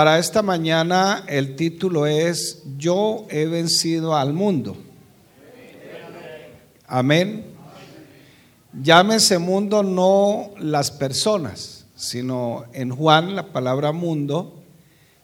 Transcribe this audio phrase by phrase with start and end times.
[0.00, 4.74] Para esta mañana el título es Yo he vencido al mundo.
[6.86, 7.44] Amén.
[8.82, 14.62] Llámese mundo no las personas, sino en Juan la palabra mundo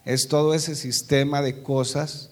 [0.05, 2.29] es todo ese sistema de cosas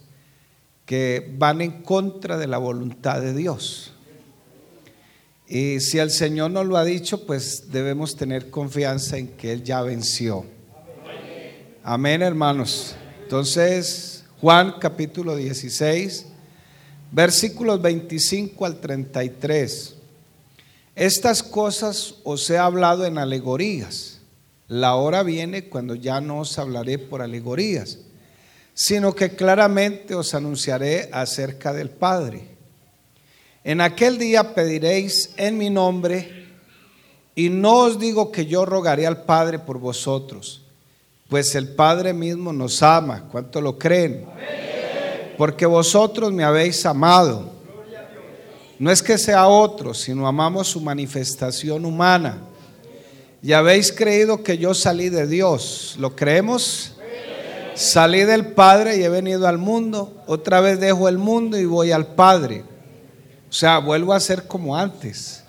[0.85, 3.95] que van en contra de la voluntad de Dios.
[5.49, 9.65] Y si el Señor nos lo ha dicho, pues debemos tener confianza en que Él
[9.65, 10.45] ya venció.
[11.87, 12.97] Amén, hermanos.
[13.25, 16.25] Entonces, Juan capítulo 16,
[17.13, 19.95] versículos 25 al 33.
[20.95, 24.21] Estas cosas os he hablado en alegorías.
[24.67, 27.99] La hora viene cuando ya no os hablaré por alegorías,
[28.73, 32.49] sino que claramente os anunciaré acerca del Padre.
[33.63, 36.47] En aquel día pediréis en mi nombre,
[37.35, 40.64] y no os digo que yo rogaré al Padre por vosotros
[41.35, 43.25] pues el Padre mismo nos ama.
[43.29, 44.25] ¿Cuánto lo creen?
[45.37, 47.51] Porque vosotros me habéis amado.
[48.79, 52.39] No es que sea otro, sino amamos su manifestación humana.
[53.43, 55.97] Y habéis creído que yo salí de Dios.
[55.99, 56.95] ¿Lo creemos?
[57.75, 60.23] Salí del Padre y he venido al mundo.
[60.29, 62.63] Otra vez dejo el mundo y voy al Padre.
[63.51, 65.43] O sea, vuelvo a ser como antes.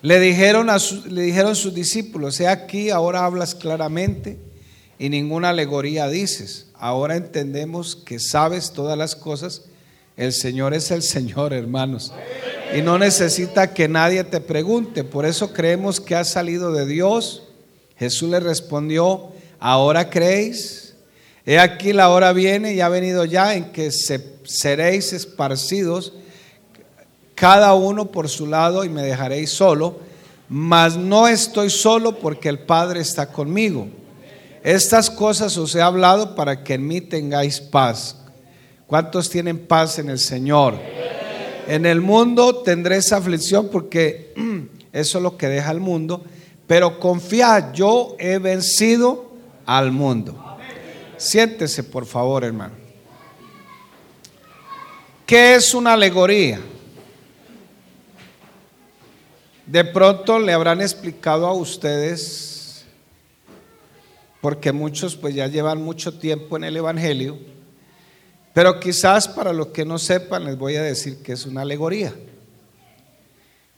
[0.00, 0.76] Le dijeron a
[1.08, 4.51] le dijeron sus discípulos, he aquí, ahora hablas claramente
[4.98, 6.66] y ninguna alegoría dices.
[6.74, 9.62] Ahora entendemos que sabes todas las cosas.
[10.16, 12.12] El Señor es el Señor, hermanos.
[12.76, 15.04] Y no necesita que nadie te pregunte.
[15.04, 17.44] Por eso creemos que ha salido de Dios.
[17.98, 20.94] Jesús le respondió, ahora creéis.
[21.44, 26.12] He aquí la hora viene y ha venido ya en que seréis esparcidos
[27.34, 29.96] cada uno por su lado y me dejaréis solo.
[30.48, 33.88] Mas no estoy solo porque el Padre está conmigo.
[34.62, 38.16] Estas cosas os he hablado para que en mí tengáis paz.
[38.86, 40.78] ¿Cuántos tienen paz en el Señor?
[41.66, 44.32] En el mundo tendréis aflicción porque
[44.92, 46.22] eso es lo que deja el mundo.
[46.66, 49.32] Pero confiad, yo he vencido
[49.66, 50.58] al mundo.
[51.16, 52.74] Siéntese, por favor, hermano.
[55.26, 56.60] ¿Qué es una alegoría?
[59.66, 62.51] De pronto le habrán explicado a ustedes
[64.42, 67.38] porque muchos pues ya llevan mucho tiempo en el Evangelio,
[68.52, 72.12] pero quizás para los que no sepan les voy a decir que es una alegoría.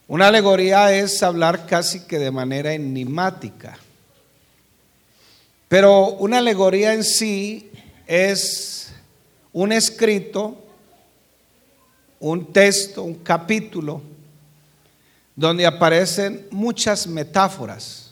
[0.08, 3.78] Una alegoría es hablar casi que de manera enigmática,
[5.68, 7.70] pero una alegoría en sí
[8.06, 8.90] es
[9.52, 10.56] un escrito,
[12.20, 14.00] un texto, un capítulo,
[15.36, 18.03] donde aparecen muchas metáforas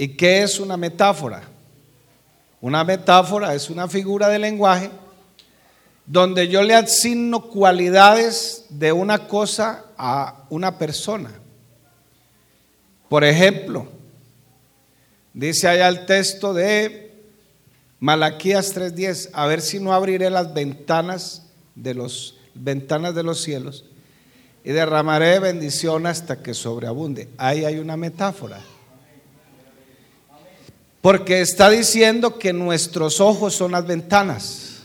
[0.00, 1.42] ¿Y qué es una metáfora?
[2.62, 4.90] Una metáfora es una figura de lenguaje
[6.06, 11.30] donde yo le asigno cualidades de una cosa a una persona.
[13.10, 13.88] Por ejemplo,
[15.34, 17.12] dice allá el texto de
[17.98, 21.42] Malaquías 3:10, a ver si no abriré las ventanas
[21.74, 23.84] de los ventanas de los cielos
[24.64, 27.28] y derramaré bendición hasta que sobreabunde.
[27.36, 28.62] Ahí hay una metáfora.
[31.00, 34.82] Porque está diciendo que nuestros ojos son las ventanas.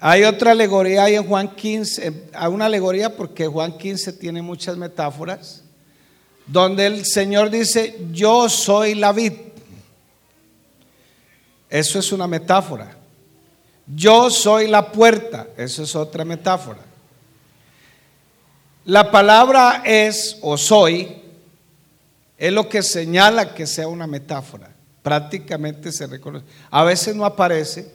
[0.00, 4.76] Hay otra alegoría ahí en Juan 15, hay una alegoría porque Juan 15 tiene muchas
[4.76, 5.64] metáforas,
[6.46, 9.32] donde el Señor dice, yo soy la vid.
[11.68, 12.96] Eso es una metáfora.
[13.94, 15.48] Yo soy la puerta.
[15.56, 16.80] Eso es otra metáfora.
[18.84, 21.27] La palabra es o soy
[22.38, 24.70] es lo que señala que sea una metáfora.
[25.02, 26.46] Prácticamente se reconoce.
[26.70, 27.90] A veces no aparece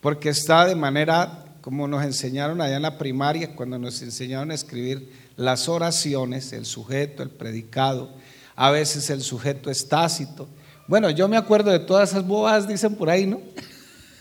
[0.00, 4.54] porque está de manera como nos enseñaron allá en la primaria, cuando nos enseñaron a
[4.54, 8.08] escribir las oraciones, el sujeto, el predicado,
[8.54, 10.48] a veces el sujeto es tácito.
[10.86, 13.40] Bueno, yo me acuerdo de todas esas bobadas, dicen por ahí, ¿no?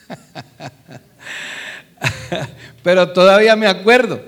[2.84, 4.20] Pero todavía me acuerdo.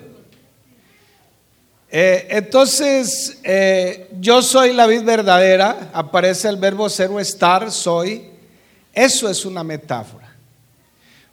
[1.89, 8.29] Eh, entonces, eh, yo soy la vid verdadera, aparece el verbo ser o estar, soy.
[8.93, 10.35] Eso es una metáfora.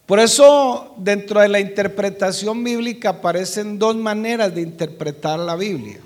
[0.06, 5.98] Por eso, dentro de la interpretación bíblica aparecen dos maneras de interpretar la Biblia.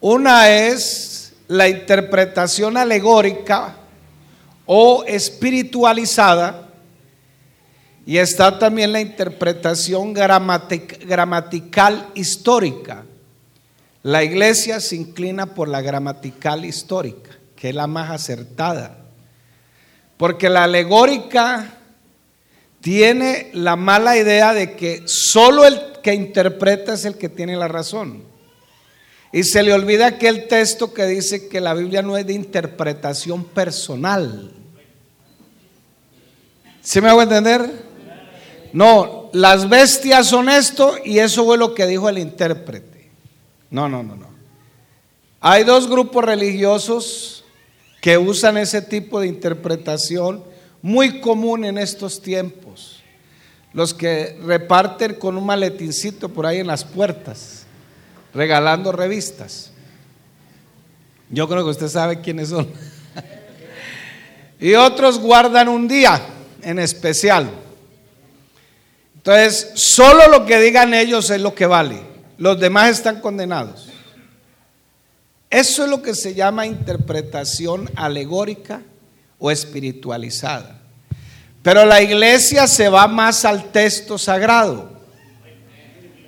[0.00, 3.76] Una es la interpretación alegórica
[4.66, 6.69] o espiritualizada,
[8.10, 13.04] y está también la interpretación gramatical histórica.
[14.02, 17.30] La iglesia se inclina por la gramatical histórica.
[17.54, 18.98] que es la más acertada.
[20.16, 21.72] Porque la alegórica
[22.80, 27.68] tiene la mala idea de que solo el que interpreta es el que tiene la
[27.68, 28.24] razón.
[29.30, 33.44] Y se le olvida aquel texto que dice que la Biblia no es de interpretación
[33.44, 34.50] personal.
[36.82, 37.89] ¿Sí me hago entender?
[38.72, 43.10] No, las bestias son esto y eso fue lo que dijo el intérprete.
[43.70, 44.26] No, no, no, no.
[45.40, 47.44] Hay dos grupos religiosos
[48.00, 50.44] que usan ese tipo de interpretación
[50.82, 53.02] muy común en estos tiempos.
[53.72, 57.64] Los que reparten con un maletincito por ahí en las puertas,
[58.34, 59.70] regalando revistas.
[61.30, 62.68] Yo creo que usted sabe quiénes son.
[64.60, 66.20] y otros guardan un día
[66.62, 67.50] en especial.
[69.20, 72.00] Entonces, solo lo que digan ellos es lo que vale.
[72.38, 73.90] Los demás están condenados.
[75.50, 78.80] Eso es lo que se llama interpretación alegórica
[79.38, 80.80] o espiritualizada.
[81.62, 84.90] Pero la iglesia se va más al texto sagrado,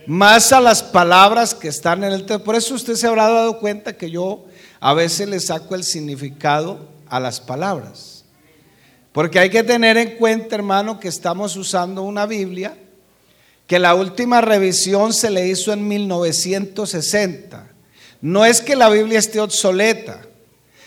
[0.06, 2.44] más a las palabras que están en el texto.
[2.44, 4.44] Por eso usted se habrá dado cuenta que yo
[4.80, 8.24] a veces le saco el significado a las palabras.
[9.12, 12.76] Porque hay que tener en cuenta, hermano, que estamos usando una Biblia
[13.72, 17.70] que la última revisión se le hizo en 1960.
[18.20, 20.20] No es que la Biblia esté obsoleta,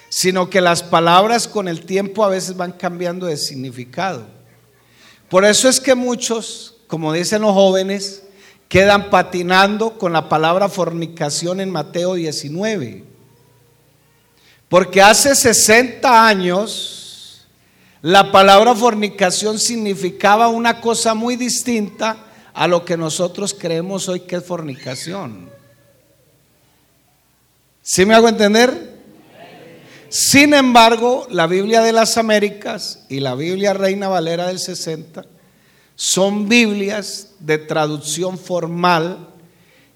[0.09, 4.27] sino que las palabras con el tiempo a veces van cambiando de significado.
[5.29, 8.21] Por eso es que muchos, como dicen los jóvenes,
[8.69, 13.03] quedan patinando con la palabra fornicación en Mateo 19.
[14.69, 17.47] Porque hace 60 años
[18.03, 22.17] la palabra fornicación significaba una cosa muy distinta
[22.55, 25.49] a lo que nosotros creemos hoy que es fornicación.
[27.81, 28.95] ¿Sí me hago entender?
[30.07, 35.25] Sin embargo, la Biblia de las Américas y la Biblia Reina Valera del 60
[35.95, 39.27] son Biblias de traducción formal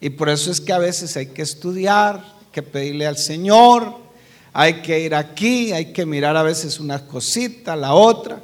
[0.01, 3.95] y por eso es que a veces hay que estudiar, hay que pedirle al Señor,
[4.51, 8.41] hay que ir aquí, hay que mirar a veces una cosita, la otra,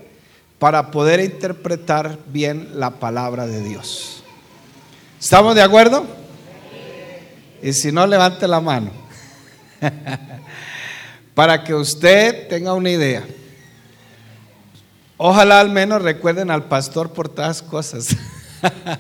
[0.60, 4.24] para poder interpretar bien la palabra de Dios.
[5.20, 6.06] ¿Estamos de acuerdo?
[7.62, 8.92] Y si no, levante la mano.
[11.34, 13.26] Para que usted tenga una idea.
[15.18, 18.10] Ojalá al menos recuerden al pastor por todas cosas.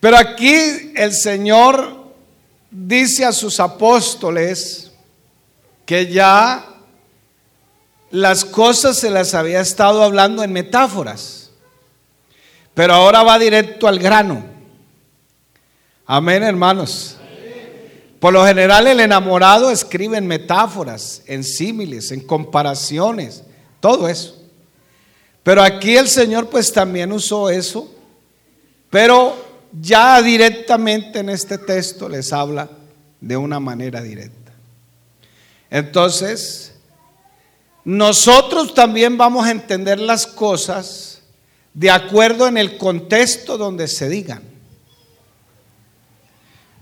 [0.00, 2.12] Pero aquí el Señor
[2.70, 4.90] dice a sus apóstoles
[5.86, 6.71] que ya
[8.12, 11.50] las cosas se las había estado hablando en metáforas,
[12.74, 14.44] pero ahora va directo al grano.
[16.06, 17.16] Amén, hermanos.
[18.20, 23.42] Por lo general el enamorado escribe en metáforas, en símiles, en comparaciones,
[23.80, 24.38] todo eso.
[25.42, 27.90] Pero aquí el Señor pues también usó eso,
[28.90, 29.34] pero
[29.80, 32.68] ya directamente en este texto les habla
[33.20, 34.52] de una manera directa.
[35.70, 36.71] Entonces,
[37.84, 41.22] nosotros también vamos a entender las cosas
[41.74, 44.42] de acuerdo en el contexto donde se digan.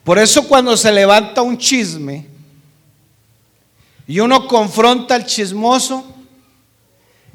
[0.05, 2.26] Por eso cuando se levanta un chisme
[4.06, 6.05] y uno confronta al chismoso,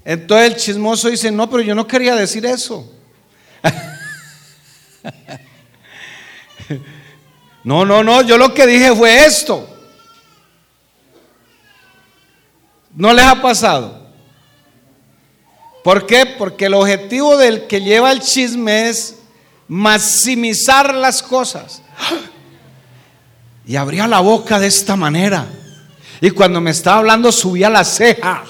[0.04, 2.94] entonces el chismoso dice, no, pero yo no quería decir eso.
[7.64, 9.75] no, no, no, yo lo que dije fue esto.
[12.96, 14.06] ¿No les ha pasado?
[15.84, 16.26] ¿Por qué?
[16.26, 19.18] Porque el objetivo del que lleva el chisme es
[19.68, 21.82] maximizar las cosas
[23.68, 25.46] y abría la boca de esta manera.
[26.22, 28.46] Y cuando me estaba hablando subía la ceja.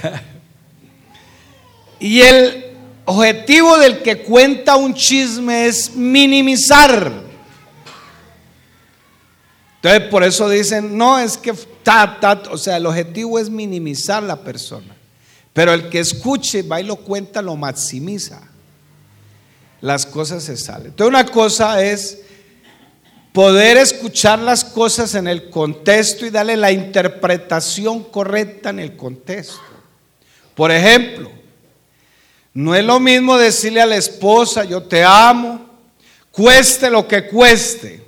[2.00, 7.25] y el objetivo del que cuenta un chisme es minimizar.
[9.86, 11.52] Entonces por eso dicen, no es que
[11.82, 14.96] ta, ta, o sea, el objetivo es minimizar la persona.
[15.52, 18.42] Pero el que escuche, va y lo cuenta, lo maximiza
[19.80, 20.88] las cosas se salen.
[20.88, 22.18] Entonces una cosa es
[23.32, 29.60] poder escuchar las cosas en el contexto y darle la interpretación correcta en el contexto.
[30.54, 31.30] Por ejemplo,
[32.54, 35.66] no es lo mismo decirle a la esposa, yo te amo,
[36.30, 38.02] cueste lo que cueste,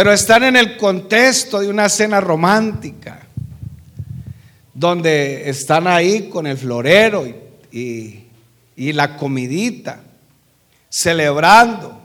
[0.00, 3.20] pero están en el contexto de una cena romántica,
[4.72, 7.26] donde están ahí con el florero
[7.70, 8.24] y,
[8.76, 10.00] la comidita,
[10.88, 12.00] celebrando.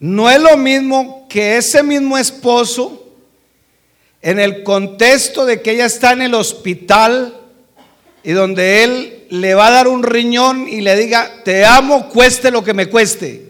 [0.00, 3.10] no es lo mismo que ese mismo esposo,
[4.20, 7.40] en el contexto de que ella está en el hospital
[8.22, 12.50] y donde él le va a dar un riñón y le diga, te amo, cueste
[12.50, 13.47] lo que me cueste.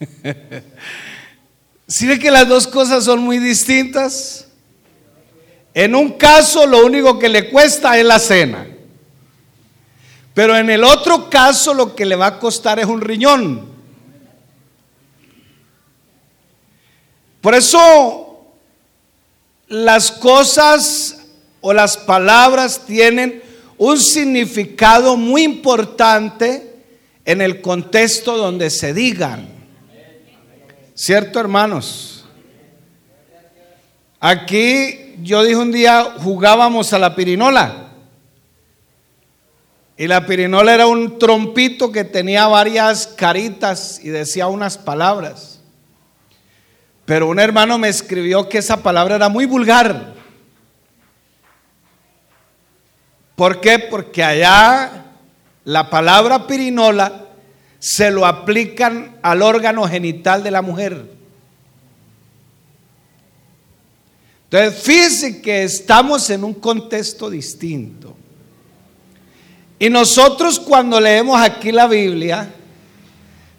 [1.86, 4.48] Si ve que las dos cosas son muy distintas?
[5.74, 8.66] En un caso lo único que le cuesta es la cena.
[10.32, 13.68] Pero en el otro caso lo que le va a costar es un riñón.
[17.40, 18.46] Por eso
[19.68, 21.18] las cosas
[21.60, 23.42] o las palabras tienen
[23.76, 26.74] un significado muy importante
[27.24, 29.53] en el contexto donde se digan.
[30.94, 32.24] ¿Cierto, hermanos?
[34.20, 37.88] Aquí yo dije un día, jugábamos a la pirinola.
[39.96, 45.60] Y la pirinola era un trompito que tenía varias caritas y decía unas palabras.
[47.04, 50.14] Pero un hermano me escribió que esa palabra era muy vulgar.
[53.34, 53.80] ¿Por qué?
[53.80, 55.06] Porque allá
[55.64, 57.23] la palabra pirinola
[57.84, 61.04] se lo aplican al órgano genital de la mujer.
[64.44, 68.16] Entonces, fíjense que estamos en un contexto distinto.
[69.78, 72.50] Y nosotros cuando leemos aquí la Biblia,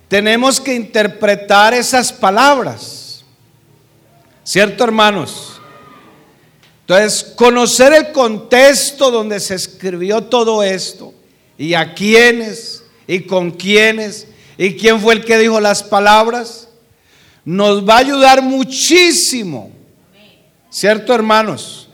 [0.08, 3.24] tenemos que interpretar esas palabras.
[4.44, 5.62] ¿Cierto, hermanos?
[6.82, 11.13] Entonces, conocer el contexto donde se escribió todo esto
[11.60, 16.69] y a quiénes y con quiénes y quién fue el que dijo las palabras,
[17.43, 19.71] nos va a ayudar muchísimo.
[20.69, 21.89] ¿Cierto, hermanos?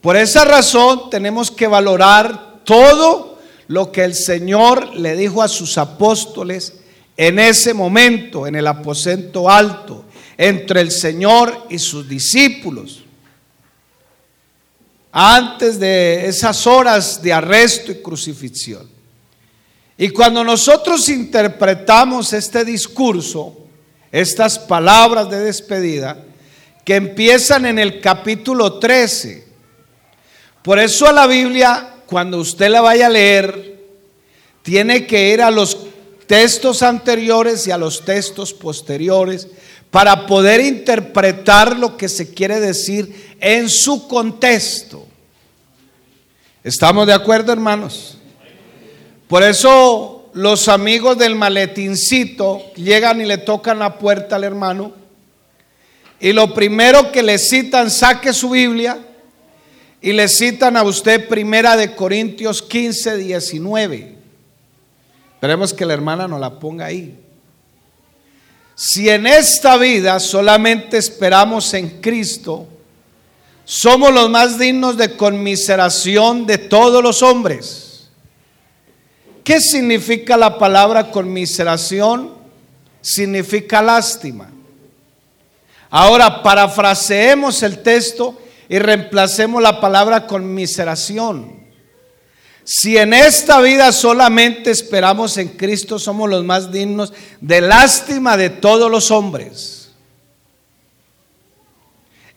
[0.00, 5.78] Por esa razón tenemos que valorar todo lo que el Señor le dijo a sus
[5.78, 6.74] apóstoles
[7.16, 10.04] en ese momento, en el aposento alto,
[10.36, 13.02] entre el Señor y sus discípulos.
[15.10, 18.93] Antes de esas horas de arresto y crucifixión.
[19.96, 23.56] Y cuando nosotros interpretamos este discurso,
[24.10, 26.18] estas palabras de despedida,
[26.84, 29.44] que empiezan en el capítulo 13,
[30.62, 33.82] por eso a la Biblia, cuando usted la vaya a leer,
[34.62, 35.76] tiene que ir a los
[36.26, 39.46] textos anteriores y a los textos posteriores
[39.90, 45.06] para poder interpretar lo que se quiere decir en su contexto.
[46.64, 48.18] ¿Estamos de acuerdo, hermanos?
[49.28, 55.04] Por eso los amigos del maletincito llegan y le tocan la puerta al hermano
[56.24, 58.98] y lo primero que le citan, saque su Biblia
[60.00, 64.14] y le citan a usted primera de Corintios 15, 19.
[65.34, 67.18] Esperemos que la hermana no la ponga ahí.
[68.74, 72.66] Si en esta vida solamente esperamos en Cristo,
[73.66, 77.83] somos los más dignos de conmiseración de todos los hombres.
[79.44, 82.32] ¿Qué significa la palabra conmiseración?
[83.02, 84.50] Significa lástima.
[85.90, 91.62] Ahora, parafraseemos el texto y reemplacemos la palabra conmiseración.
[92.64, 98.48] Si en esta vida solamente esperamos en Cristo, somos los más dignos de lástima de
[98.48, 99.90] todos los hombres.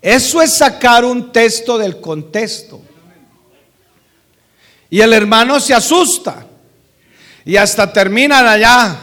[0.01, 2.81] Eso es sacar un texto del contexto.
[4.89, 6.45] Y el hermano se asusta.
[7.48, 9.00] Y hasta terminan allá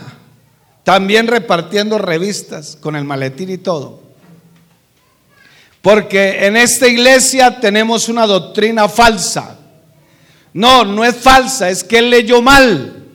[0.83, 4.03] también repartiendo revistas con el maletín y todo.
[5.81, 9.57] Porque en esta iglesia tenemos una doctrina falsa.
[10.53, 13.07] No, no es falsa, es que él leyó mal.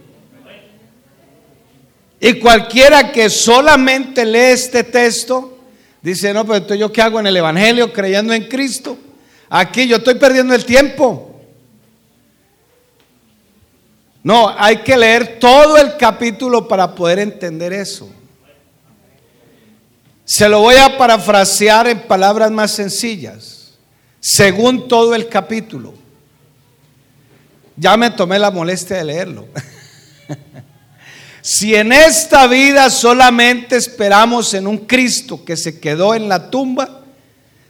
[2.20, 5.60] Y cualquiera que solamente lee este texto,
[6.02, 8.98] dice, no, pero entonces yo qué hago en el Evangelio creyendo en Cristo.
[9.48, 11.29] Aquí yo estoy perdiendo el tiempo.
[14.24, 18.10] No, hay que leer todo el capítulo para poder entender eso.
[20.26, 23.78] Se lo voy a parafrasear en palabras más sencillas,
[24.20, 25.94] según todo el capítulo.
[27.76, 29.48] Ya me tomé la molestia de leerlo.
[31.42, 37.04] si en esta vida solamente esperamos en un Cristo que se quedó en la tumba,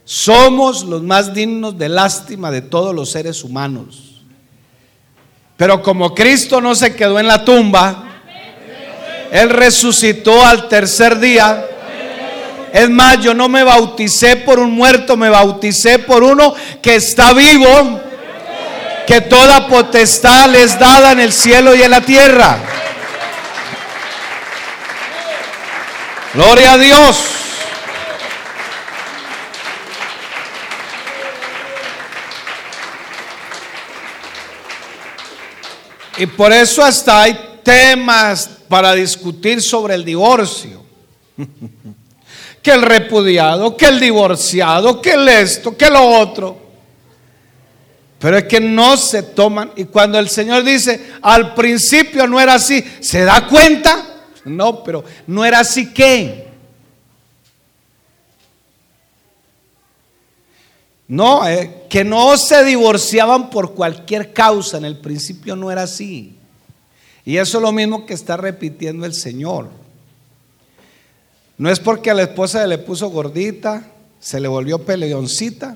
[0.04, 4.09] somos los más dignos de lástima de todos los seres humanos.
[5.60, 8.06] Pero como Cristo no se quedó en la tumba,
[9.30, 11.66] Él resucitó al tercer día.
[12.72, 17.34] Es más, yo no me bauticé por un muerto, me bauticé por uno que está
[17.34, 18.00] vivo,
[19.06, 22.58] que toda potestad les dada en el cielo y en la tierra.
[26.36, 27.18] Gloria a Dios.
[36.20, 40.84] Y por eso hasta hay temas para discutir sobre el divorcio.
[42.62, 46.58] que el repudiado, que el divorciado, que el esto, que lo otro.
[48.20, 49.72] Pero es que no se toman.
[49.78, 54.26] Y cuando el Señor dice, al principio no era así, ¿se da cuenta?
[54.44, 56.49] No, pero no era así que.
[61.10, 64.78] No, eh, que no se divorciaban por cualquier causa.
[64.78, 66.36] En el principio no era así.
[67.26, 69.70] Y eso es lo mismo que está repitiendo el Señor.
[71.58, 73.88] No es porque a la esposa le puso gordita,
[74.20, 75.76] se le volvió peleoncita,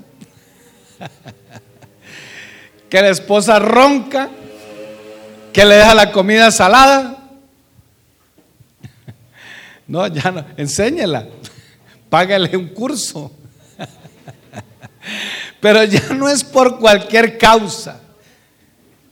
[2.90, 4.30] que la esposa ronca,
[5.52, 7.20] que le deja la comida salada.
[9.86, 11.28] No, ya no, enséñela,
[12.10, 13.30] págale un curso.
[15.60, 18.00] Pero ya no es por cualquier causa.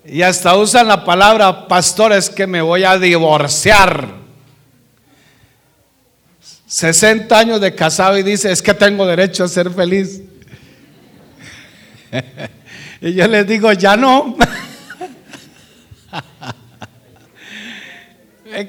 [0.03, 4.19] Y hasta usan la palabra, pastor, es que me voy a divorciar.
[6.65, 10.21] 60 años de casado y dice, es que tengo derecho a ser feliz.
[13.01, 14.36] y yo les digo, ya no.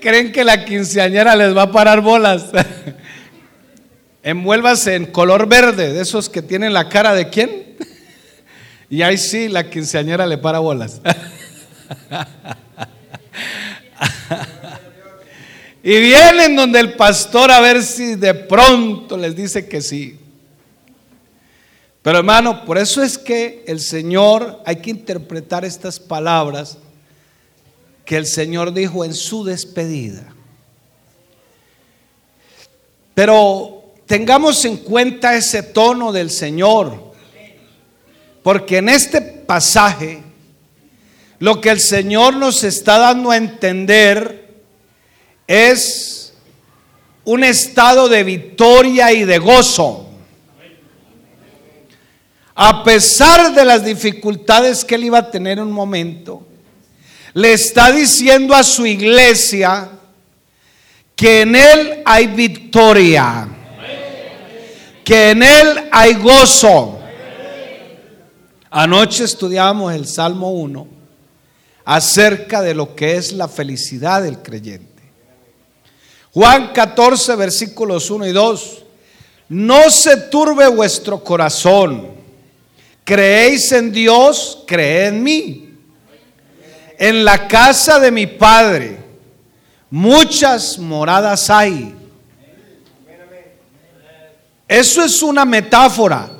[0.00, 2.44] ¿Creen que la quinceañera les va a parar bolas?
[4.22, 7.76] Envuélvase en color verde, de esos que tienen la cara de quién.
[8.88, 11.00] y ahí sí, la quinceañera le para bolas.
[15.84, 20.16] Y vienen donde el pastor a ver si de pronto les dice que sí.
[22.02, 26.78] Pero hermano, por eso es que el Señor, hay que interpretar estas palabras
[28.04, 30.32] que el Señor dijo en su despedida.
[33.14, 37.12] Pero tengamos en cuenta ese tono del Señor,
[38.42, 40.22] porque en este pasaje
[41.38, 44.62] lo que el Señor nos está dando a entender
[45.46, 46.34] es
[47.24, 50.08] un estado de victoria y de gozo.
[52.54, 56.46] A pesar de las dificultades que él iba a tener en un momento,
[57.34, 59.90] le está diciendo a su iglesia
[61.16, 63.48] que en él hay victoria,
[65.04, 66.98] que en él hay gozo.
[68.70, 70.86] Anoche estudiábamos el Salmo 1
[71.84, 75.02] acerca de lo que es la felicidad del creyente.
[76.32, 78.82] Juan 14, versículos 1 y 2.
[79.50, 82.12] No se turbe vuestro corazón.
[83.04, 85.68] Creéis en Dios, creed en mí.
[86.98, 89.02] En la casa de mi Padre
[89.92, 91.94] muchas moradas hay.
[94.72, 96.30] Eso es una metáfora.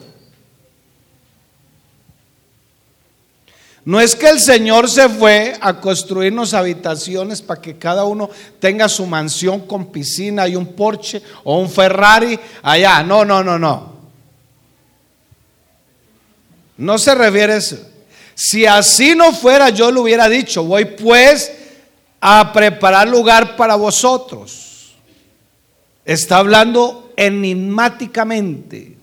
[3.84, 8.88] No es que el Señor se fue a construirnos habitaciones para que cada uno tenga
[8.88, 13.02] su mansión con piscina y un Porsche o un Ferrari allá.
[13.02, 13.96] No, no, no, no.
[16.78, 17.76] No se refiere a eso.
[18.34, 21.52] Si así no fuera, yo le hubiera dicho, voy pues
[22.18, 24.94] a preparar lugar para vosotros.
[26.06, 28.96] Está hablando enigmáticamente.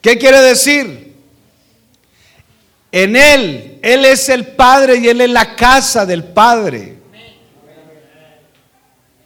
[0.00, 1.14] ¿Qué quiere decir?
[2.92, 6.96] En Él, Él es el Padre y Él es la casa del Padre.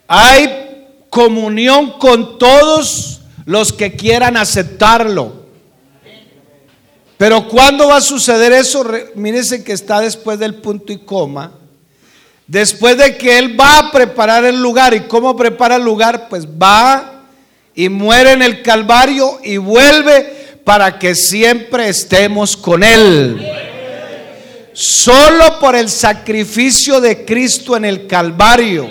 [0.09, 5.45] Hay comunión con todos los que quieran aceptarlo.
[7.17, 8.85] Pero ¿cuándo va a suceder eso?
[9.15, 11.60] Mírense que está después del punto y coma.
[12.51, 14.93] Después de que Él va a preparar el lugar.
[14.93, 16.29] ¿Y cómo prepara el lugar?
[16.29, 17.23] Pues va
[17.77, 23.41] y muere en el Calvario y vuelve para que siempre estemos con Él.
[24.73, 28.91] Solo por el sacrificio de Cristo en el Calvario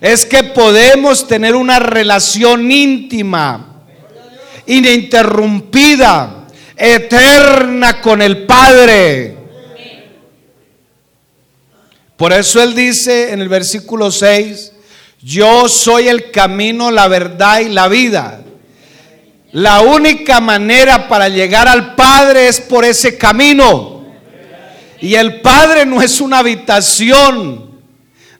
[0.00, 3.82] es que podemos tener una relación íntima,
[4.64, 6.46] ininterrumpida,
[6.78, 9.43] eterna con el Padre.
[12.16, 14.72] Por eso Él dice en el versículo 6,
[15.20, 18.42] yo soy el camino, la verdad y la vida.
[19.52, 24.04] La única manera para llegar al Padre es por ese camino.
[25.00, 27.73] Y el Padre no es una habitación,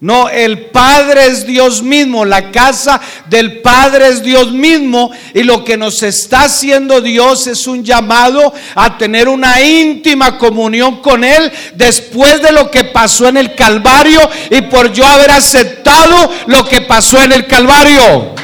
[0.05, 5.65] No, el Padre es Dios mismo, la casa del Padre es Dios mismo y lo
[5.65, 11.51] que nos está haciendo Dios es un llamado a tener una íntima comunión con Él
[11.73, 16.83] después de lo que pasó en el Calvario y por yo haber aceptado lo que
[16.83, 18.35] pasó en el Calvario.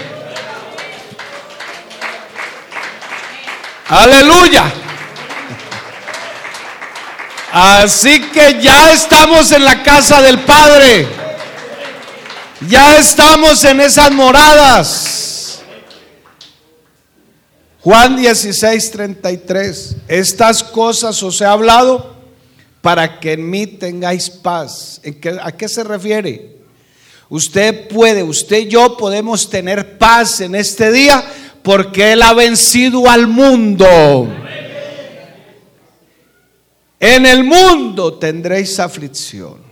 [3.87, 4.65] Aleluya.
[7.53, 11.20] Así que ya estamos en la casa del Padre.
[12.69, 15.63] Ya estamos en esas moradas.
[17.81, 19.97] Juan 16, 33.
[20.07, 22.17] Estas cosas os he hablado
[22.83, 25.01] para que en mí tengáis paz.
[25.43, 26.59] ¿A qué se refiere?
[27.31, 31.25] Usted puede, usted y yo podemos tener paz en este día
[31.63, 33.87] porque Él ha vencido al mundo.
[36.99, 39.70] En el mundo tendréis aflicción.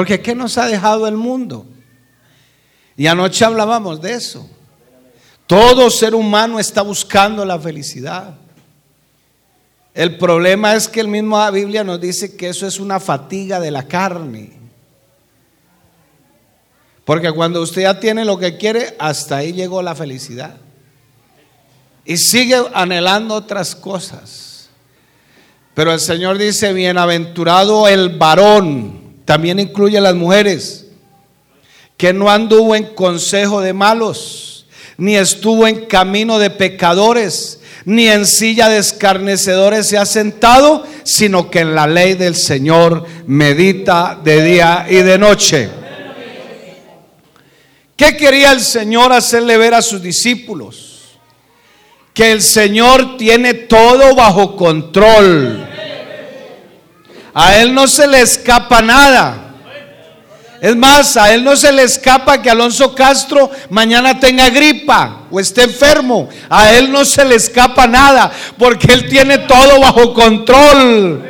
[0.00, 1.66] Porque ¿qué nos ha dejado el mundo?
[2.96, 4.48] Y anoche hablábamos de eso.
[5.46, 8.34] Todo ser humano está buscando la felicidad.
[9.92, 13.70] El problema es que el mismo Biblia nos dice que eso es una fatiga de
[13.70, 14.54] la carne.
[17.04, 20.56] Porque cuando usted ya tiene lo que quiere, hasta ahí llegó la felicidad.
[22.06, 24.70] Y sigue anhelando otras cosas.
[25.74, 28.99] Pero el Señor dice, bienaventurado el varón
[29.30, 30.86] también incluye a las mujeres,
[31.96, 34.66] que no anduvo en consejo de malos,
[34.96, 41.48] ni estuvo en camino de pecadores, ni en silla de escarnecedores se ha sentado, sino
[41.48, 45.68] que en la ley del Señor medita de día y de noche.
[47.94, 51.20] ¿Qué quería el Señor hacerle ver a sus discípulos?
[52.12, 55.69] Que el Señor tiene todo bajo control
[57.34, 59.50] a Él no se le escapa nada.
[60.60, 65.40] Es más, a Él no se le escapa que Alonso Castro mañana tenga gripa o
[65.40, 66.28] esté enfermo.
[66.50, 71.24] A Él no se le escapa nada porque Él tiene todo bajo control.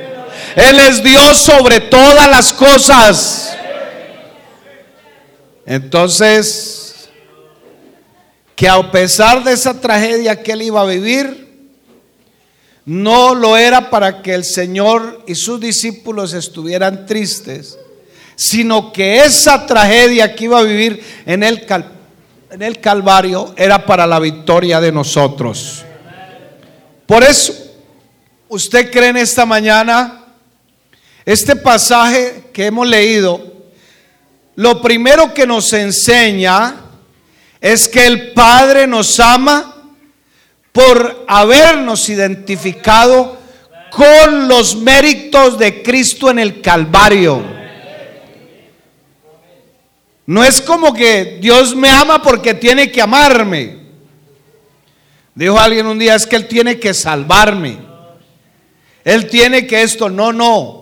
[0.56, 3.56] Él es Dios sobre todas las cosas.
[5.64, 7.08] Entonces,
[8.56, 11.49] que a pesar de esa tragedia que Él iba a vivir,
[12.86, 17.78] no lo era para que el Señor y sus discípulos estuvieran tristes,
[18.36, 21.66] sino que esa tragedia que iba a vivir en el,
[22.50, 25.84] en el Calvario era para la victoria de nosotros.
[27.06, 27.52] Por eso,
[28.48, 30.24] usted cree en esta mañana,
[31.24, 33.50] este pasaje que hemos leído,
[34.56, 36.76] lo primero que nos enseña
[37.60, 39.69] es que el Padre nos ama
[40.72, 43.38] por habernos identificado
[43.90, 47.42] con los méritos de Cristo en el Calvario.
[50.26, 53.78] No es como que Dios me ama porque tiene que amarme.
[55.34, 57.78] Dijo alguien un día, es que Él tiene que salvarme.
[59.04, 60.08] Él tiene que esto.
[60.08, 60.79] No, no.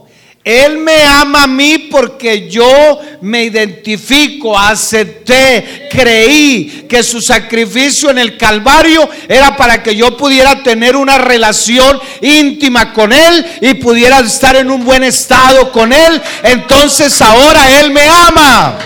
[0.49, 8.17] Él me ama a mí porque yo me identifico, acepté, creí que su sacrificio en
[8.17, 14.21] el Calvario era para que yo pudiera tener una relación íntima con Él y pudiera
[14.21, 16.23] estar en un buen estado con Él.
[16.43, 18.79] Entonces ahora Él me ama.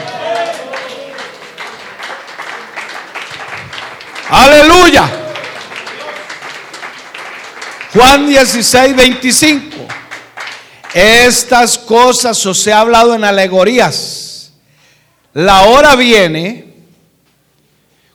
[4.31, 5.09] Aleluya.
[7.95, 9.72] Juan 16, 25.
[10.95, 14.53] Estas cosas os he hablado en alegorías.
[15.33, 16.75] La hora viene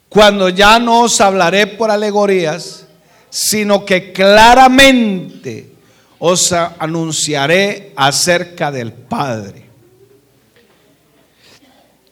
[0.09, 2.85] cuando ya no os hablaré por alegorías,
[3.29, 5.71] sino que claramente
[6.19, 9.67] os anunciaré acerca del Padre.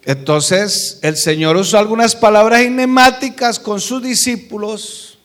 [0.04, 5.18] Entonces el Señor usó algunas palabras enigmáticas con sus discípulos,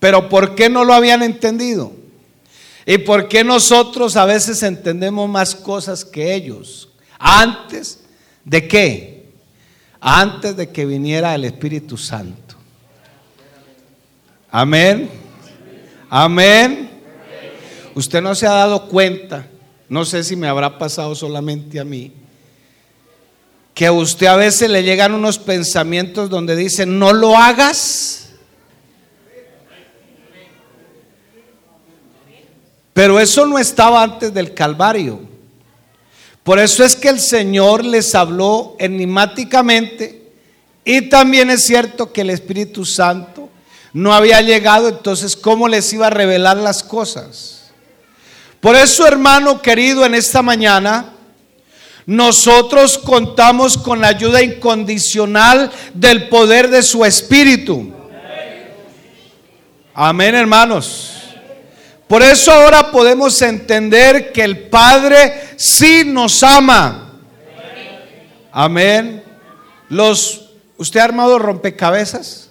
[0.00, 1.92] pero ¿por qué no lo habían entendido?
[2.86, 6.88] ¿Y por qué nosotros a veces entendemos más cosas que ellos?
[7.18, 8.04] Antes
[8.44, 9.26] de qué?
[10.00, 12.54] Antes de que viniera el Espíritu Santo.
[14.52, 15.10] Amén.
[16.08, 16.90] Amén.
[17.96, 19.48] Usted no se ha dado cuenta,
[19.88, 22.12] no sé si me habrá pasado solamente a mí,
[23.74, 28.25] que a usted a veces le llegan unos pensamientos donde dice, no lo hagas
[32.96, 35.20] Pero eso no estaba antes del Calvario.
[36.42, 40.32] Por eso es que el Señor les habló enigmáticamente
[40.82, 43.50] y también es cierto que el Espíritu Santo
[43.92, 47.64] no había llegado, entonces ¿cómo les iba a revelar las cosas?
[48.60, 51.12] Por eso, hermano querido, en esta mañana,
[52.06, 57.92] nosotros contamos con la ayuda incondicional del poder de su Espíritu.
[59.92, 61.15] Amén, hermanos.
[62.08, 67.20] Por eso ahora podemos entender que el Padre sí nos ama.
[68.52, 69.24] Amén.
[69.88, 72.50] Los, ¿Usted ha armado rompecabezas?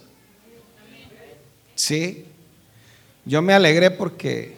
[1.76, 2.26] Sí.
[3.24, 4.56] Yo me alegré porque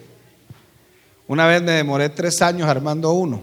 [1.28, 3.40] una vez me demoré tres años armando uno.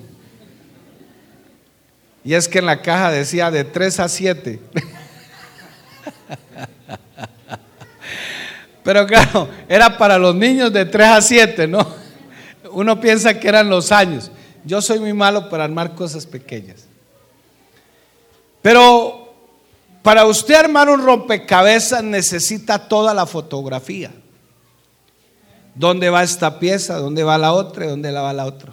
[2.24, 4.60] Y es que en la caja decía de tres a siete.
[8.86, 11.86] Pero claro, era para los niños de 3 a 7, ¿no?
[12.72, 14.30] Uno piensa que eran los años.
[14.64, 16.86] Yo soy muy malo para armar cosas pequeñas.
[18.62, 19.34] Pero
[20.04, 24.12] para usted armar un rompecabezas necesita toda la fotografía.
[25.74, 27.00] ¿Dónde va esta pieza?
[27.00, 27.88] ¿Dónde va la otra?
[27.88, 28.72] ¿Dónde va la otra?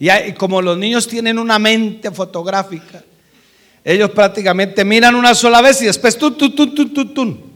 [0.00, 3.04] Y como los niños tienen una mente fotográfica,
[3.84, 7.53] ellos prácticamente miran una sola vez y después tú, tú, tú, tú, tú, tú.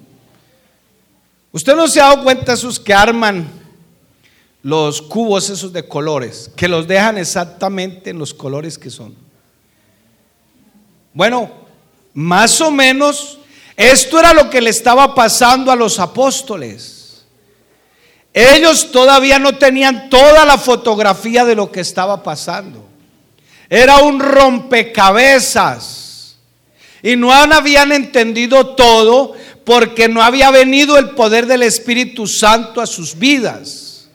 [1.53, 3.49] Usted no se ha dado cuenta esos que arman
[4.63, 9.15] los cubos esos de colores, que los dejan exactamente en los colores que son.
[11.15, 11.51] Bueno,
[12.13, 13.39] más o menos
[13.77, 17.25] esto era lo que le estaba pasando a los apóstoles.
[18.35, 22.85] Ellos todavía no tenían toda la fotografía de lo que estaba pasando.
[23.71, 26.07] Era un rompecabezas.
[27.03, 29.35] Y no habían entendido todo
[29.69, 34.09] porque no había venido el poder del Espíritu Santo a sus vidas.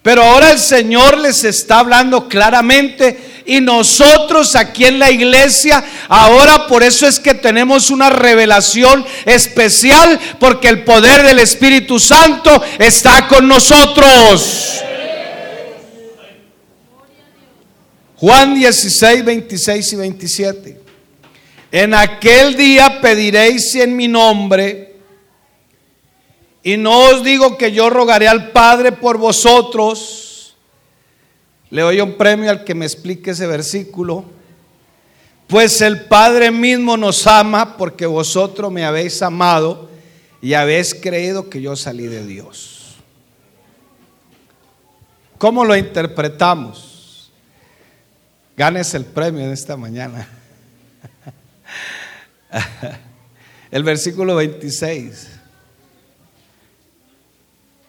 [0.00, 6.68] Pero ahora el Señor les está hablando claramente y nosotros aquí en la iglesia, ahora
[6.68, 13.26] por eso es que tenemos una revelación especial, porque el poder del Espíritu Santo está
[13.26, 14.80] con nosotros.
[18.14, 20.83] Juan 16, 26 y 27.
[21.76, 24.94] En aquel día pediréis en mi nombre,
[26.62, 30.54] y no os digo que yo rogaré al Padre por vosotros.
[31.70, 34.24] Le doy un premio al que me explique ese versículo.
[35.48, 39.90] Pues el Padre mismo nos ama porque vosotros me habéis amado
[40.40, 42.98] y habéis creído que yo salí de Dios.
[45.38, 47.32] ¿Cómo lo interpretamos?
[48.56, 50.43] Ganes el premio en esta mañana.
[53.70, 55.28] El versículo 26.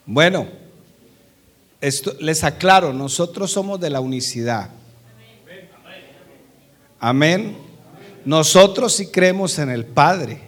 [0.06, 0.48] Bueno,
[1.80, 4.70] esto, les aclaro, nosotros somos de la unicidad.
[6.98, 7.56] Amén.
[8.24, 10.40] Nosotros sí creemos en el Padre,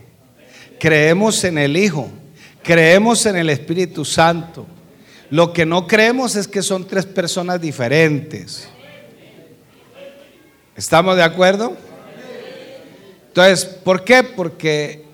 [0.81, 2.09] creemos en el Hijo,
[2.62, 4.66] creemos en el Espíritu Santo.
[5.31, 8.68] Lo que no creemos es que son tres personas diferentes.
[10.74, 11.76] ¿Estamos de acuerdo?
[13.40, 14.24] Entonces, ¿por qué?
[14.24, 15.05] Porque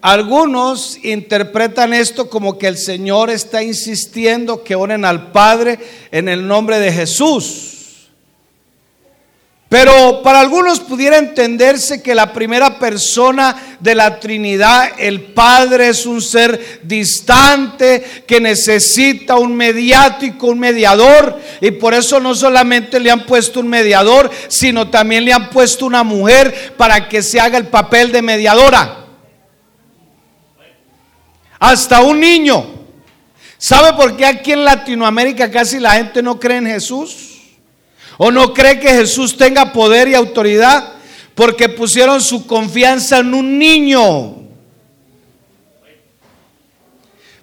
[0.00, 5.80] algunos interpretan esto como que el Señor está insistiendo que oren al Padre
[6.12, 7.73] en el nombre de Jesús.
[9.74, 16.06] Pero para algunos pudiera entenderse que la primera persona de la Trinidad, el Padre, es
[16.06, 21.40] un ser distante que necesita un mediático, un mediador.
[21.60, 25.86] Y por eso no solamente le han puesto un mediador, sino también le han puesto
[25.86, 29.06] una mujer para que se haga el papel de mediadora.
[31.58, 32.64] Hasta un niño.
[33.58, 37.33] ¿Sabe por qué aquí en Latinoamérica casi la gente no cree en Jesús?
[38.16, 40.92] ¿O no cree que Jesús tenga poder y autoridad?
[41.34, 44.36] Porque pusieron su confianza en un niño.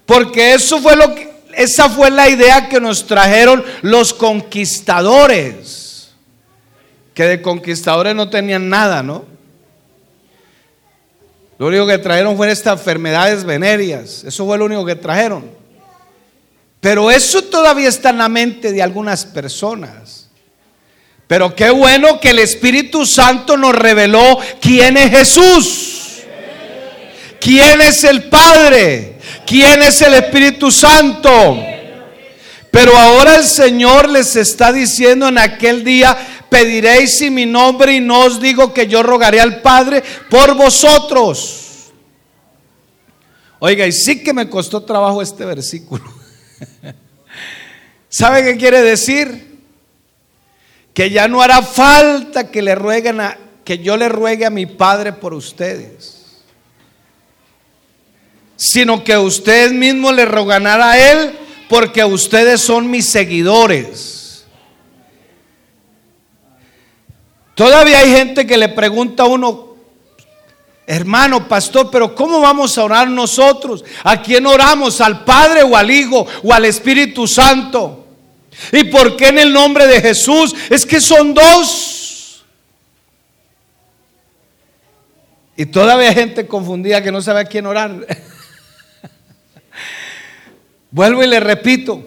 [0.05, 6.11] Porque eso fue lo que, esa fue la idea que nos trajeron los conquistadores.
[7.13, 9.25] Que de conquistadores no tenían nada, ¿no?
[11.57, 14.23] Lo único que trajeron fueron estas enfermedades venéreas.
[14.23, 15.51] Eso fue lo único que trajeron.
[16.79, 20.20] Pero eso todavía está en la mente de algunas personas.
[21.31, 26.23] Pero qué bueno que el Espíritu Santo nos reveló quién es Jesús.
[27.39, 29.15] ¿Quién es el Padre?
[29.47, 31.57] ¿Quién es el Espíritu Santo?
[32.69, 36.17] Pero ahora el Señor les está diciendo en aquel día,
[36.49, 41.93] pediréis en mi nombre y no os digo que yo rogaré al Padre por vosotros.
[43.59, 46.03] Oiga, y sí que me costó trabajo este versículo.
[48.09, 49.50] ¿Sabe qué quiere decir?
[50.93, 54.65] Que ya no hará falta que le rueguen a, que yo le ruegue a mi
[54.65, 56.43] Padre por ustedes,
[58.57, 61.37] sino que ustedes mismos le rogan a Él
[61.69, 64.45] porque ustedes son mis seguidores.
[67.55, 69.75] Todavía hay gente que le pregunta a uno,
[70.87, 73.85] hermano, pastor, pero ¿cómo vamos a orar nosotros?
[74.03, 74.99] ¿A quién oramos?
[74.99, 78.00] ¿Al Padre o al Hijo o al Espíritu Santo?
[78.71, 80.55] ¿Y por qué en el nombre de Jesús?
[80.69, 82.43] Es que son dos.
[85.55, 87.91] Y todavía hay gente confundida que no sabe a quién orar.
[90.91, 92.03] Vuelvo y le repito,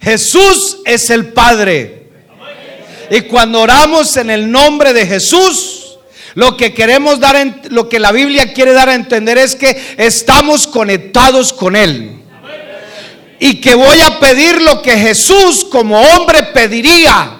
[0.00, 2.10] Jesús es el Padre.
[3.10, 5.98] Y cuando oramos en el nombre de Jesús,
[6.34, 10.66] lo que queremos dar, lo que la Biblia quiere dar a entender es que estamos
[10.66, 12.22] conectados con Él.
[13.38, 17.38] Y que voy a pedir lo que Jesús como hombre pediría.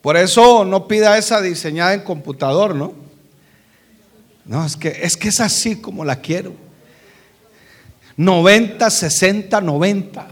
[0.00, 2.94] Por eso no pida esa diseñada en computador, ¿no?
[4.44, 6.54] No, es que es que es así como la quiero.
[8.16, 10.28] 90, 60, 90.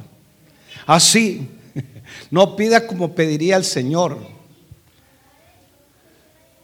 [0.86, 1.48] Así.
[2.30, 4.18] No pida como pediría el Señor.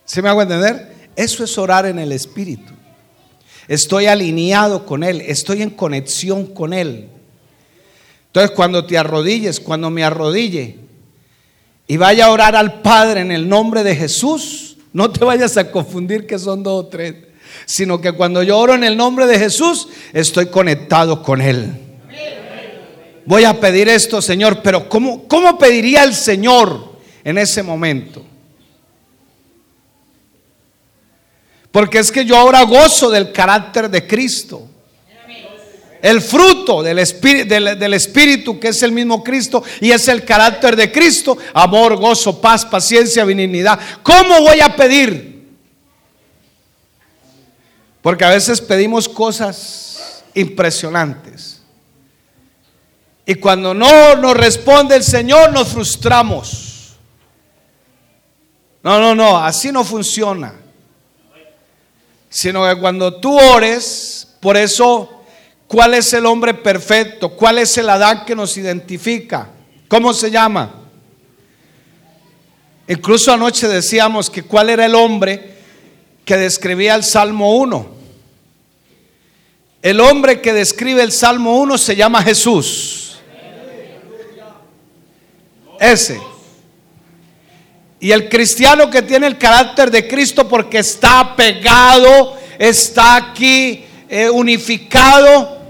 [0.05, 1.09] ¿Se me hago entender?
[1.17, 2.73] Eso es orar en el Espíritu.
[3.71, 7.09] Estoy alineado con Él, estoy en conexión con Él.
[8.27, 10.77] Entonces cuando te arrodilles, cuando me arrodille
[11.87, 15.71] y vaya a orar al Padre en el nombre de Jesús, no te vayas a
[15.71, 17.15] confundir que son dos o tres,
[17.65, 21.91] sino que cuando yo oro en el nombre de Jesús, estoy conectado con Él
[23.31, 28.25] voy a pedir esto, Señor, pero ¿cómo, cómo pediría el Señor en ese momento?
[31.71, 34.67] Porque es que yo ahora gozo del carácter de Cristo.
[36.03, 41.37] El fruto del espíritu, que es el mismo Cristo y es el carácter de Cristo,
[41.53, 43.79] amor, gozo, paz, paciencia, benignidad.
[44.03, 45.47] ¿Cómo voy a pedir?
[48.01, 51.61] Porque a veces pedimos cosas impresionantes.
[53.27, 56.95] Y cuando no nos responde el Señor, nos frustramos.
[58.83, 60.60] No, no, no, así no funciona.
[62.31, 65.25] Sino que cuando tú ores, por eso,
[65.67, 67.31] ¿cuál es el hombre perfecto?
[67.31, 69.51] ¿Cuál es el Adán que nos identifica?
[69.89, 70.77] ¿Cómo se llama?
[72.87, 75.57] Incluso anoche decíamos que cuál era el hombre
[76.25, 77.89] que describía el Salmo 1.
[79.83, 83.19] El hombre que describe el Salmo 1 se llama Jesús.
[85.81, 86.30] Ese.
[88.01, 94.31] Y el cristiano que tiene el carácter de Cristo porque está pegado, está aquí eh,
[94.31, 95.61] unificado,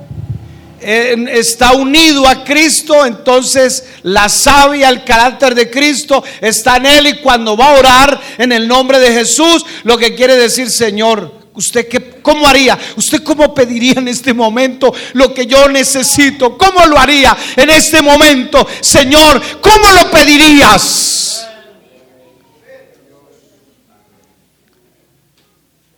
[0.81, 7.15] está unido a Cristo, entonces la sabia, el carácter de Cristo está en él y
[7.19, 11.89] cuando va a orar en el nombre de Jesús, lo que quiere decir, Señor, ¿Usted
[11.89, 12.79] qué, cómo haría?
[12.97, 16.57] ¿Usted cómo pediría en este momento lo que yo necesito?
[16.57, 18.67] ¿Cómo lo haría en este momento?
[18.81, 21.30] Señor, ¿cómo lo pedirías?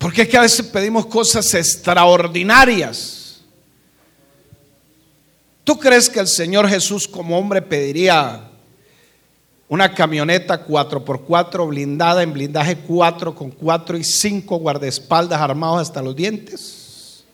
[0.02, 3.40] Porque es que a veces pedimos cosas extraordinarias.
[5.64, 8.50] ¿Tú crees que el Señor Jesús como hombre pediría
[9.72, 16.14] una camioneta 4x4 blindada en blindaje 4 con 4 y 5 guardaespaldas armados hasta los
[16.14, 17.24] dientes.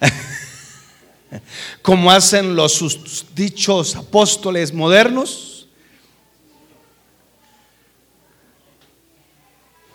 [1.80, 5.68] Como hacen los dichos apóstoles modernos.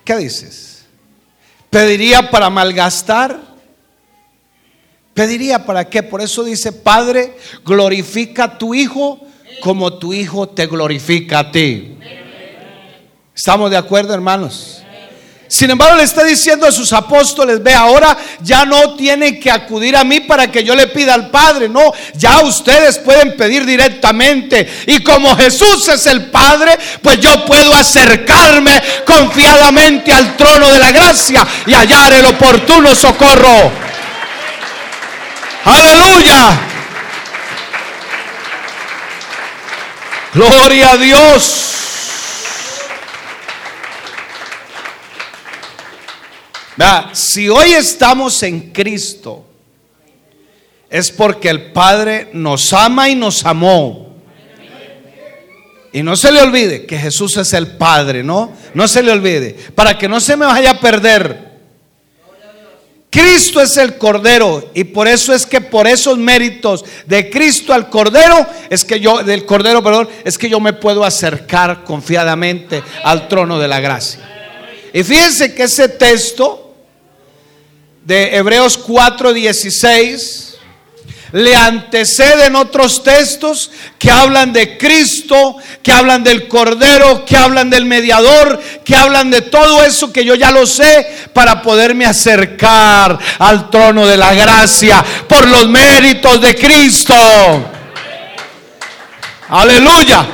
[0.05, 0.78] ¿Qué dices?
[1.69, 3.39] ¿Pediría para malgastar?
[5.13, 6.01] ¿Pediría para qué?
[6.01, 9.19] Por eso dice, Padre, glorifica a tu Hijo
[9.61, 11.97] como tu Hijo te glorifica a ti.
[13.35, 14.78] ¿Estamos de acuerdo, hermanos?
[15.49, 19.97] Sin embargo, le está diciendo a sus apóstoles, ve, ahora ya no tienen que acudir
[19.97, 24.71] a mí para que yo le pida al Padre, no, ya ustedes pueden pedir directamente.
[24.85, 30.91] Y como Jesús es el Padre, pues yo puedo acercarme confiadamente al trono de la
[30.91, 33.71] gracia y hallar el oportuno socorro.
[35.65, 36.59] Aleluya.
[40.35, 41.69] Gloria a Dios.
[47.13, 49.45] Si hoy estamos en Cristo,
[50.89, 54.09] es porque el Padre nos ama y nos amó.
[55.91, 58.53] Y no se le olvide que Jesús es el Padre, ¿no?
[58.73, 59.55] No se le olvide.
[59.75, 61.49] Para que no se me vaya a perder.
[63.09, 67.89] Cristo es el Cordero y por eso es que por esos méritos de Cristo al
[67.89, 73.27] Cordero es que yo del Cordero, perdón, es que yo me puedo acercar confiadamente al
[73.27, 74.19] trono de la gracia.
[74.93, 76.68] Y fíjense que ese texto
[78.05, 80.49] de Hebreos 4:16
[81.31, 83.69] le anteceden otros textos
[83.99, 89.41] que hablan de Cristo, que hablan del Cordero, que hablan del mediador, que hablan de
[89.41, 95.03] todo eso que yo ya lo sé para poderme acercar al trono de la gracia
[95.27, 97.13] por los méritos de Cristo.
[99.49, 100.25] Aleluya.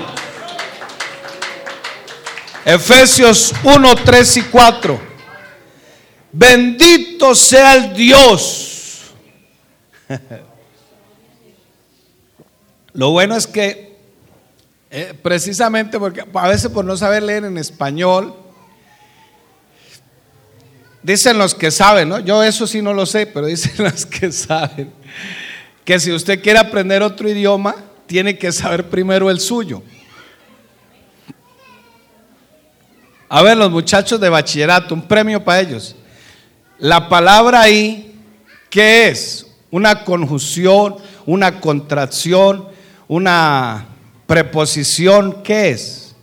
[2.64, 5.15] Efesios 1, 3 y 4.
[6.38, 9.14] Bendito sea el Dios.
[12.92, 13.96] Lo bueno es que,
[14.92, 18.36] eh, precisamente porque a veces por no saber leer en español,
[21.04, 22.20] dicen los que saben, ¿no?
[22.20, 24.92] Yo eso sí no lo sé, pero dicen los que saben,
[25.86, 27.76] que si usted quiere aprender otro idioma,
[28.08, 29.82] tiene que saber primero el suyo.
[33.30, 35.96] A ver, los muchachos de bachillerato, un premio para ellos.
[36.78, 38.20] La palabra ahí,
[38.70, 39.48] ¿qué es?
[39.72, 42.68] Una conjunción, una contracción,
[43.08, 43.86] una
[44.28, 46.16] preposición, ¿qué es?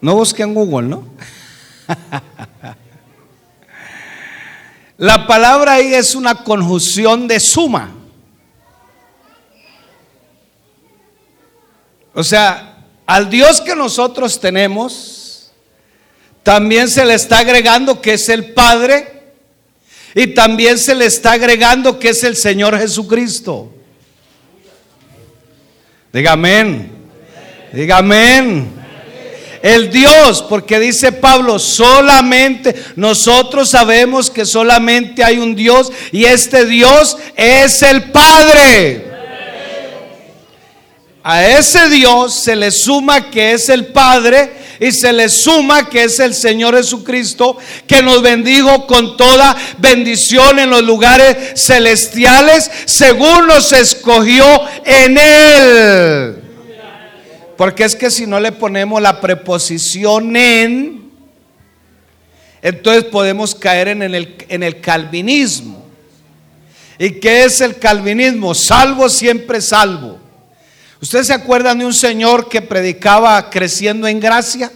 [0.00, 1.04] No busquen Google, ¿no?
[4.98, 7.90] La palabra ahí es una conjunción de suma.
[12.14, 15.21] O sea, al Dios que nosotros tenemos,
[16.42, 19.22] también se le está agregando que es el Padre
[20.14, 23.72] y también se le está agregando que es el Señor Jesucristo.
[26.12, 26.90] Diga amén.
[27.72, 28.82] Diga amén.
[29.62, 36.66] El Dios, porque dice Pablo, solamente nosotros sabemos que solamente hay un Dios y este
[36.66, 39.12] Dios es el Padre.
[41.22, 46.02] A ese Dios se le suma que es el Padre y se le suma que
[46.02, 47.56] es el Señor Jesucristo
[47.86, 54.44] que nos bendijo con toda bendición en los lugares celestiales según nos escogió
[54.84, 56.42] en Él.
[57.56, 61.12] Porque es que si no le ponemos la preposición en,
[62.60, 65.86] entonces podemos caer en el, calvinismo.
[66.98, 68.52] ¿Y qué es el calvinismo?
[68.52, 70.21] Salvo siempre salvo.
[71.02, 74.70] ¿Ustedes se acuerdan de un señor que predicaba creciendo en gracia?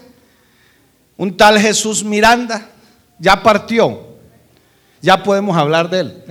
[1.17, 2.69] Un tal Jesús Miranda.
[3.17, 4.09] Ya partió.
[5.01, 6.25] Ya podemos hablar de él.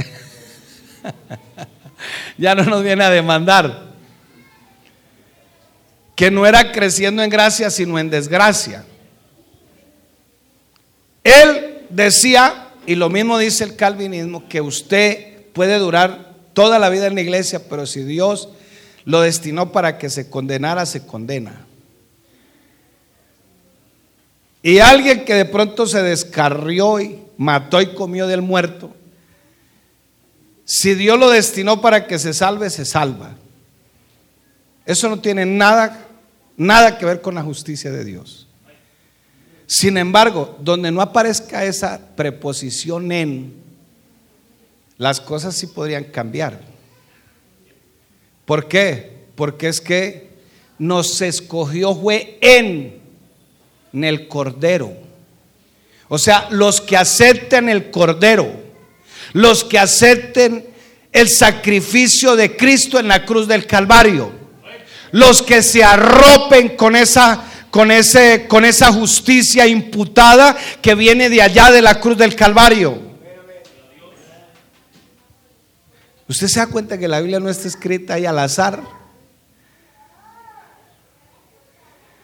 [2.37, 3.85] ya no nos viene a demandar.
[6.13, 8.83] Que no era creciendo en gracia, sino en desgracia.
[11.23, 17.07] Él decía, y lo mismo dice el calvinismo, que usted puede durar toda la vida
[17.07, 18.49] en la iglesia, pero si Dios
[19.05, 21.65] lo destinó para que se condenara, se condena.
[24.61, 28.93] Y alguien que de pronto se descarrió y mató y comió del muerto,
[30.65, 33.35] si Dios lo destinó para que se salve, se salva.
[34.85, 36.07] Eso no tiene nada,
[36.57, 38.47] nada que ver con la justicia de Dios.
[39.67, 43.53] Sin embargo, donde no aparezca esa preposición en,
[44.97, 46.74] las cosas sí podrían cambiar.
[48.45, 49.11] ¿Por qué?
[49.35, 50.29] Porque es que
[50.77, 52.99] nos escogió fue en,
[53.93, 54.93] en el Cordero.
[56.07, 58.47] O sea, los que acepten el Cordero,
[59.33, 60.65] los que acepten
[61.11, 64.31] el sacrificio de Cristo en la cruz del Calvario,
[65.11, 71.41] los que se arropen con esa con, ese, con esa justicia imputada que viene de
[71.41, 73.04] allá de la cruz del Calvario.
[76.27, 78.81] ¿Usted se da cuenta que la Biblia no está escrita ahí al azar?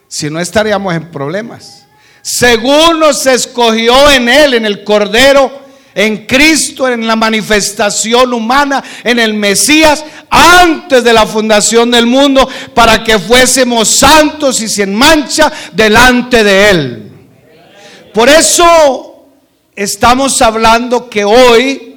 [0.07, 1.85] Si no estaríamos en problemas.
[2.21, 5.61] Según nos escogió en Él, en el Cordero,
[5.93, 12.47] en Cristo, en la manifestación humana, en el Mesías, antes de la fundación del mundo,
[12.73, 17.11] para que fuésemos santos y sin mancha delante de Él.
[18.13, 19.27] Por eso
[19.75, 21.90] estamos hablando que hoy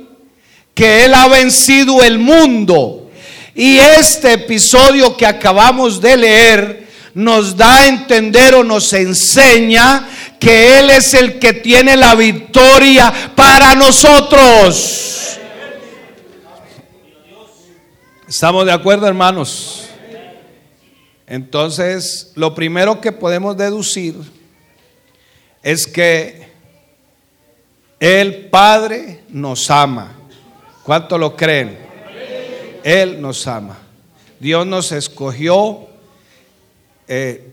[0.75, 3.11] que Él ha vencido el mundo.
[3.55, 10.09] Y este episodio que acabamos de leer nos da a entender o nos enseña
[10.41, 15.39] que Él es el que tiene la victoria para nosotros.
[18.29, 19.85] ¿Estamos de acuerdo, hermanos?
[21.27, 24.16] Entonces, lo primero que podemos deducir
[25.62, 26.49] es que
[28.01, 30.24] el Padre nos ama.
[30.85, 31.78] ¿Cuánto lo creen?
[32.85, 33.78] Él nos ama.
[34.39, 35.87] Dios nos escogió.
[37.09, 37.51] Eh,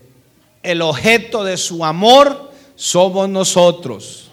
[0.62, 4.28] el objeto de su amor somos nosotros.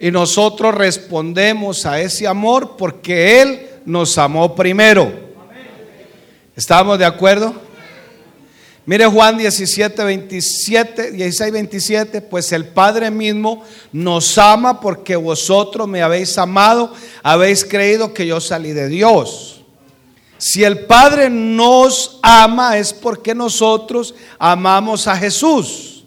[0.00, 5.12] y nosotros respondemos a ese amor porque Él nos amó primero.
[6.56, 7.54] ¿Estamos de acuerdo?
[8.84, 13.62] Mire Juan 17, 27, 16, 27, pues el Padre mismo
[13.92, 19.62] nos ama porque vosotros me habéis amado, habéis creído que yo salí de Dios.
[20.36, 26.04] Si el Padre nos ama es porque nosotros amamos a Jesús,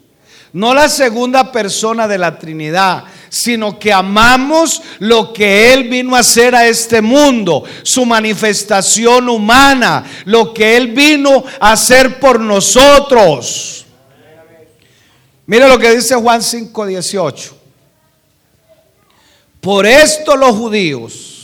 [0.52, 6.20] no la segunda persona de la Trinidad, sino que amamos lo que Él vino a
[6.20, 13.86] hacer a este mundo, su manifestación humana, lo que Él vino a hacer por nosotros.
[15.46, 17.54] Mire lo que dice Juan 5:18.
[19.60, 21.36] Por esto los judíos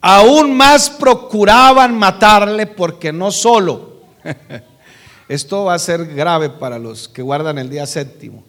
[0.00, 3.98] aún más procuraban matarle porque no solo,
[5.28, 8.44] esto va a ser grave para los que guardan el día séptimo,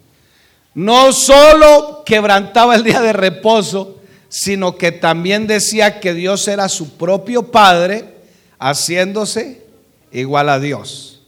[0.80, 4.00] no solo quebrantaba el día de reposo,
[4.30, 8.16] sino que también decía que Dios era su propio Padre,
[8.58, 9.66] haciéndose
[10.14, 11.22] igual a Dios.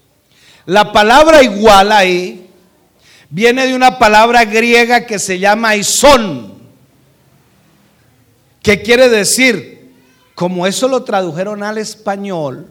[0.66, 2.50] La palabra igual ahí
[3.30, 6.54] viene de una palabra griega que se llama isón,
[8.64, 9.92] que quiere decir,
[10.34, 12.70] como eso lo tradujeron al español,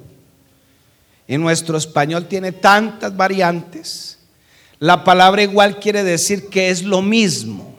[1.29, 4.20] y nuestro español tiene tantas variantes,
[4.81, 7.77] la palabra igual quiere decir que es lo mismo.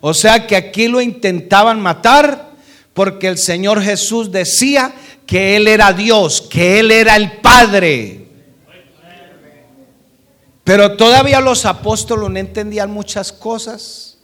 [0.00, 2.52] O sea que aquí lo intentaban matar
[2.94, 4.94] porque el Señor Jesús decía
[5.26, 8.28] que Él era Dios, que Él era el Padre.
[10.62, 14.18] Pero todavía los apóstoles no entendían muchas cosas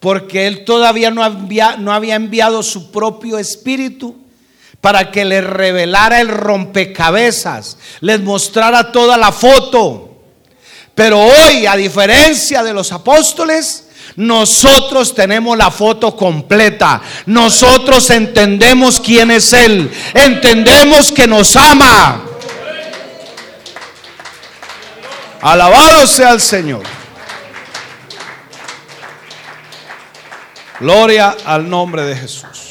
[0.00, 4.16] porque Él todavía no había, no había enviado su propio espíritu
[4.80, 10.04] para que les revelara el rompecabezas, les mostrara toda la foto.
[10.94, 17.00] Pero hoy, a diferencia de los apóstoles, nosotros tenemos la foto completa.
[17.26, 19.90] Nosotros entendemos quién es Él.
[20.12, 22.24] Entendemos que nos ama.
[25.40, 26.82] Alabado sea el Señor.
[30.80, 32.67] Gloria al nombre de Jesús.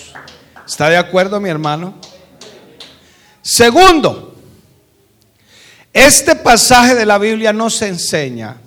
[0.68, 1.95] ¿Está de acuerdo mi hermano?
[3.41, 4.36] Segundo,
[5.93, 8.57] este pasaje de la Biblia nos enseña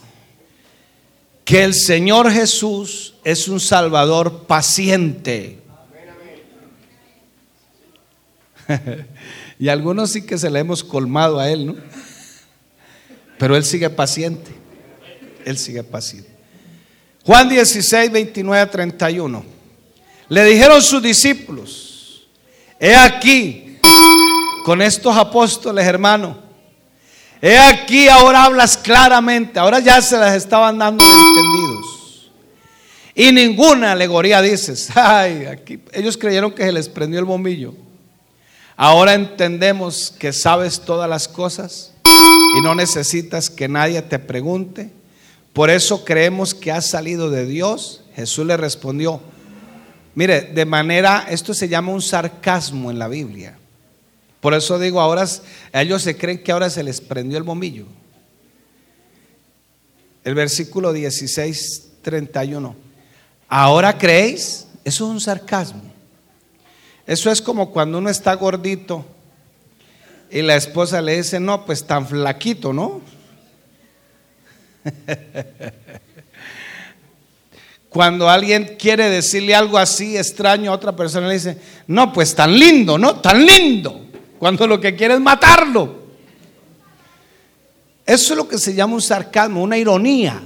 [1.44, 5.58] que el Señor Jesús es un Salvador paciente.
[9.58, 11.76] y algunos sí que se le hemos colmado a Él, ¿no?
[13.38, 14.50] Pero Él sigue paciente.
[15.44, 16.30] Él sigue paciente.
[17.24, 19.44] Juan 16, 29 a 31.
[20.30, 21.89] Le dijeron sus discípulos,
[22.80, 23.78] He aquí,
[24.64, 26.38] con estos apóstoles, hermano.
[27.42, 29.58] He aquí, ahora hablas claramente.
[29.58, 32.30] Ahora ya se las estaban dando entendidos.
[33.14, 34.88] Y ninguna alegoría dices.
[34.96, 37.74] Ay, aquí ellos creyeron que se les prendió el bombillo.
[38.76, 41.92] Ahora entendemos que sabes todas las cosas
[42.58, 44.90] y no necesitas que nadie te pregunte.
[45.52, 48.04] Por eso creemos que has salido de Dios.
[48.14, 49.20] Jesús le respondió,
[50.14, 53.56] Mire, de manera, esto se llama un sarcasmo en la Biblia.
[54.40, 55.26] Por eso digo, ahora
[55.72, 57.86] ellos se creen que ahora se les prendió el bombillo.
[60.24, 62.74] El versículo 16, 31.
[63.48, 64.66] ¿Ahora creéis?
[64.84, 65.82] Eso es un sarcasmo.
[67.06, 69.04] Eso es como cuando uno está gordito
[70.30, 73.00] y la esposa le dice, no, pues tan flaquito, ¿no?
[77.90, 82.56] Cuando alguien quiere decirle algo así extraño a otra persona, le dice, no, pues tan
[82.56, 83.16] lindo, ¿no?
[83.16, 84.06] Tan lindo.
[84.38, 85.98] Cuando lo que quiere es matarlo.
[88.06, 90.40] Eso es lo que se llama un sarcasmo, una ironía.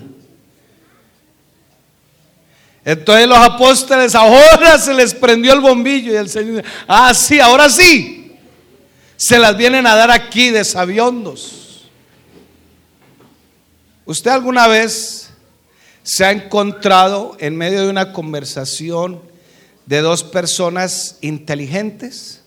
[2.83, 7.69] Entonces los apóstoles ahora se les prendió el bombillo y el Señor, ah, sí, ahora
[7.69, 8.37] sí.
[9.17, 11.91] Se las vienen a dar aquí de sabiondos.
[14.07, 15.31] ¿Usted alguna vez
[16.05, 19.21] se ha encontrado en medio de una conversación
[19.87, 22.43] de dos personas inteligentes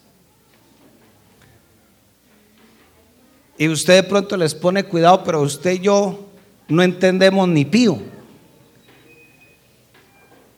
[3.57, 6.29] y usted de pronto les pone cuidado, pero usted y yo
[6.67, 7.99] no entendemos ni pío.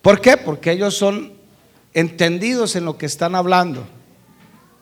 [0.02, 0.36] ¿Por qué?
[0.36, 1.32] Porque ellos son
[1.94, 3.86] entendidos en lo que están hablando,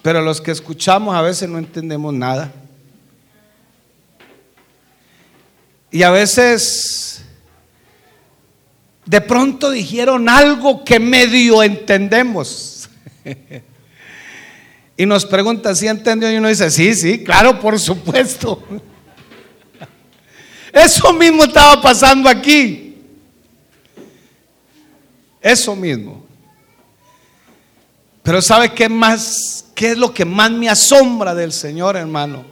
[0.01, 2.51] pero los que escuchamos a veces no entendemos nada.
[5.91, 7.16] Y a veces
[9.07, 12.89] de pronto dijeron algo que medio entendemos.
[14.97, 18.61] y nos pregunta si entendió y uno dice, sí, sí, claro, por supuesto.
[20.73, 22.97] Eso mismo estaba pasando aquí.
[25.41, 26.25] Eso mismo.
[28.23, 29.67] Pero ¿sabe qué más?
[29.73, 32.43] ¿Qué es lo que más me asombra del Señor, hermano?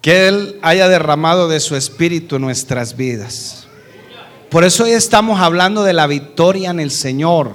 [0.00, 3.67] Que Él haya derramado de su espíritu nuestras vidas.
[4.50, 7.52] Por eso hoy estamos hablando de la victoria en el Señor.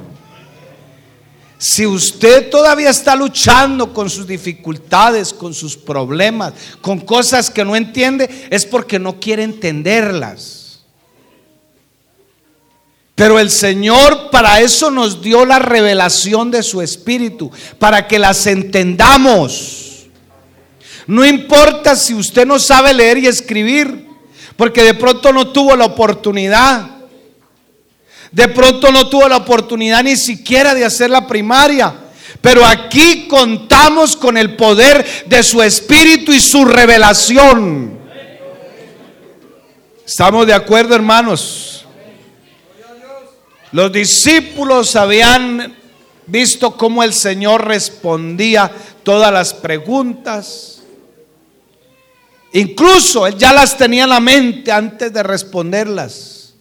[1.58, 7.76] Si usted todavía está luchando con sus dificultades, con sus problemas, con cosas que no
[7.76, 10.84] entiende, es porque no quiere entenderlas.
[13.16, 18.46] Pero el Señor para eso nos dio la revelación de su Espíritu, para que las
[18.46, 20.08] entendamos.
[21.08, 24.13] No importa si usted no sabe leer y escribir,
[24.56, 26.90] porque de pronto no tuvo la oportunidad.
[28.32, 31.94] De pronto no tuvo la oportunidad ni siquiera de hacer la primaria.
[32.42, 38.00] Pero aquí contamos con el poder de su espíritu y su revelación.
[40.06, 41.86] ¿Estamos de acuerdo, hermanos?
[43.72, 45.76] Los discípulos habían
[46.28, 48.72] visto cómo el Señor respondía
[49.04, 50.73] todas las preguntas.
[52.54, 56.54] Incluso Él ya las tenía en la mente antes de responderlas.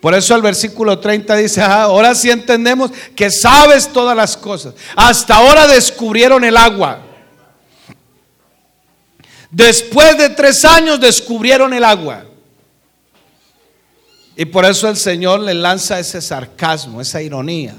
[0.00, 4.74] Por eso el versículo 30 dice, ah, ahora sí entendemos que sabes todas las cosas.
[4.96, 7.02] Hasta ahora descubrieron el agua.
[9.50, 12.24] Después de tres años descubrieron el agua.
[14.34, 17.74] Y por eso el Señor le lanza ese sarcasmo, esa ironía.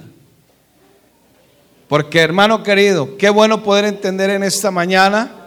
[1.87, 5.40] Porque hermano querido, qué bueno poder entender en esta mañana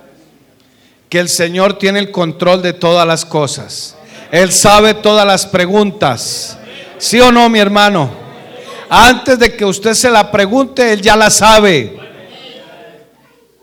[1.08, 3.96] que el Señor tiene el control de todas las cosas.
[4.30, 6.58] Él sabe todas las preguntas.
[6.98, 8.10] ¿Sí o no, mi hermano?
[8.88, 11.98] Antes de que usted se la pregunte, Él ya la sabe.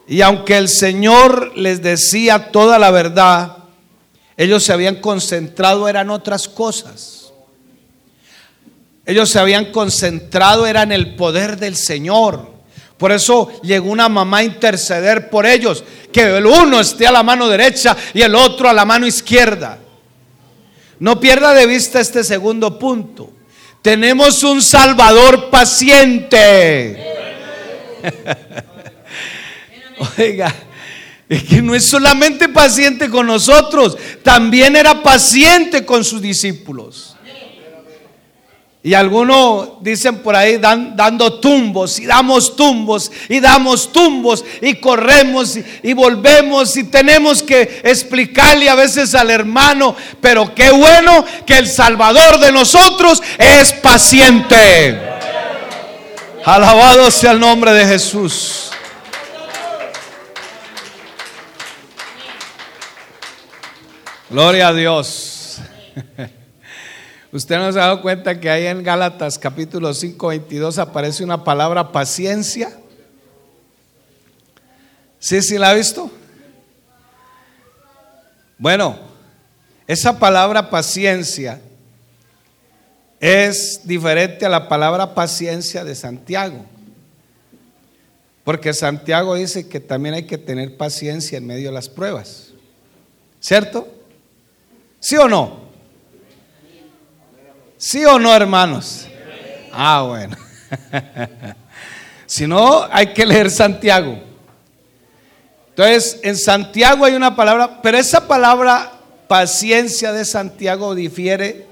[0.07, 3.57] Y aunque el Señor les decía toda la verdad,
[4.37, 7.31] ellos se habían concentrado, eran otras cosas.
[9.05, 12.51] Ellos se habían concentrado, eran el poder del Señor.
[13.01, 15.83] Por eso llegó una mamá a interceder por ellos,
[16.13, 19.79] que el uno esté a la mano derecha y el otro a la mano izquierda.
[20.99, 23.33] No pierda de vista este segundo punto.
[23.81, 26.95] Tenemos un Salvador paciente.
[30.19, 30.53] Oiga,
[31.27, 37.15] es que no es solamente paciente con nosotros, también era paciente con sus discípulos.
[38.84, 45.55] Y algunos dicen por ahí dando tumbos y damos tumbos y damos tumbos y corremos
[45.84, 51.67] y, volvemos y tenemos que explicarle a veces al hermano, pero qué bueno que el
[51.67, 54.99] Salvador de nosotros es paciente.
[56.43, 58.71] Alabado sea el nombre de Jesús.
[64.27, 65.59] Gloria a Dios.
[67.32, 71.43] Usted no se ha dado cuenta que ahí en Gálatas capítulo 5, 22 aparece una
[71.43, 72.77] palabra paciencia.
[75.17, 76.11] ¿Sí, sí la ha visto?
[78.57, 78.99] Bueno,
[79.88, 81.61] esa palabra paciencia
[83.21, 86.65] es diferente a la palabra paciencia de Santiago.
[88.43, 92.49] Porque Santiago dice que también hay que tener paciencia en medio de las pruebas.
[93.39, 93.88] ¿Cierto?
[94.99, 95.61] ¿Sí o no?
[97.84, 99.07] ¿Sí o no, hermanos?
[99.73, 100.38] Ah, bueno.
[102.27, 104.21] si no, hay que leer Santiago.
[105.69, 108.91] Entonces, en Santiago hay una palabra, pero esa palabra
[109.27, 111.65] paciencia de Santiago difiere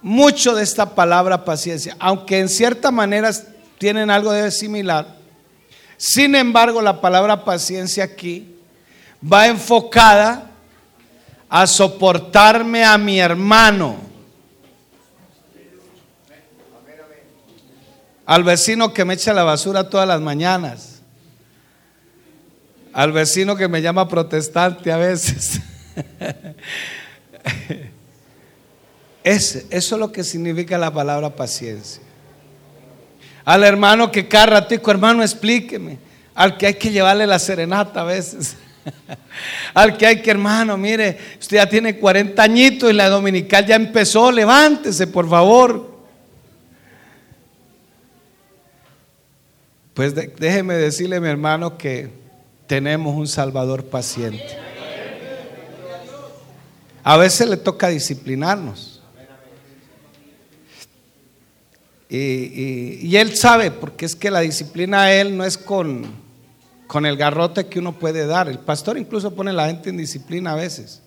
[0.00, 3.30] mucho de esta palabra paciencia, aunque en cierta manera
[3.76, 5.16] tienen algo de similar.
[5.98, 8.56] Sin embargo, la palabra paciencia aquí
[9.22, 10.50] va enfocada
[11.50, 14.13] a soportarme a mi hermano
[18.26, 21.00] Al vecino que me echa la basura todas las mañanas.
[22.92, 25.60] Al vecino que me llama protestante a veces.
[29.24, 32.02] Ese, eso es lo que significa la palabra paciencia.
[33.44, 35.98] Al hermano que cada ratico, hermano, explíqueme.
[36.34, 38.56] Al que hay que llevarle la serenata a veces.
[39.74, 43.76] Al que hay que, hermano, mire, usted ya tiene 40 añitos y la dominical ya
[43.76, 45.93] empezó, levántese, por favor.
[49.94, 52.10] Pues déjeme decirle, mi hermano, que
[52.66, 54.58] tenemos un Salvador paciente.
[57.04, 59.02] A veces le toca disciplinarnos.
[62.08, 66.04] Y, Él sabe, porque es que la disciplina a Él no es con,
[66.86, 68.48] con el garrote que uno puede dar.
[68.48, 71.02] El pastor incluso pone a la gente en disciplina a veces.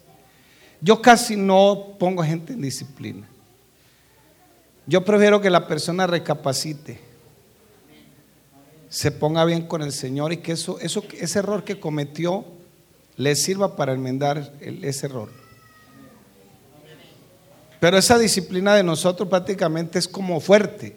[0.79, 3.27] Yo casi no pongo gente en disciplina.
[4.85, 7.06] Yo prefiero que la persona recapacite,
[8.89, 12.45] se ponga bien con el Señor y que eso, eso, ese error que cometió
[13.17, 15.29] le sirva para enmendar ese error.
[17.79, 20.95] Pero esa disciplina de nosotros prácticamente es como fuerte.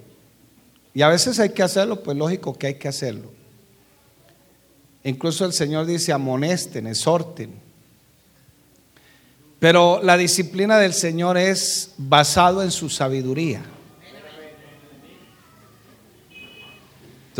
[0.95, 3.31] Y a veces hay que hacerlo, pues lógico que hay que hacerlo.
[5.05, 7.53] Incluso el Señor dice, amonesten, exhorten.
[9.59, 13.63] Pero la disciplina del Señor es basado en su sabiduría.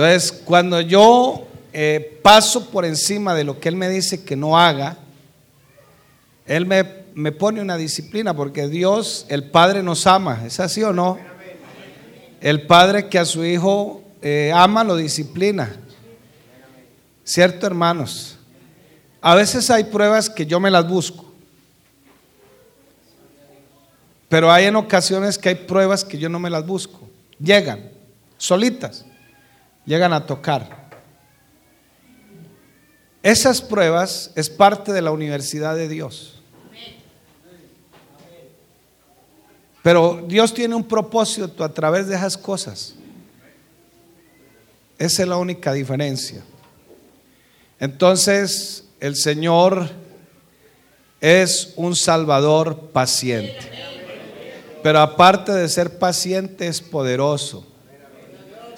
[0.03, 4.59] Entonces, cuando yo eh, paso por encima de lo que Él me dice que no
[4.59, 4.97] haga,
[6.47, 6.85] Él me,
[7.15, 10.43] me pone una disciplina porque Dios, el Padre nos ama.
[10.47, 11.19] ¿Es así o no?
[12.41, 15.77] El Padre que a su Hijo eh, ama, lo disciplina.
[17.23, 18.39] ¿Cierto, hermanos?
[19.21, 21.31] A veces hay pruebas que yo me las busco.
[24.31, 27.07] Pero hay en ocasiones que hay pruebas que yo no me las busco.
[27.39, 27.91] Llegan,
[28.39, 29.05] solitas
[29.85, 30.81] llegan a tocar.
[33.23, 36.41] Esas pruebas es parte de la universidad de Dios.
[39.83, 42.95] Pero Dios tiene un propósito a través de esas cosas.
[44.99, 46.43] Esa es la única diferencia.
[47.79, 49.89] Entonces, el Señor
[51.21, 53.59] es un Salvador paciente.
[54.83, 57.67] Pero aparte de ser paciente, es poderoso.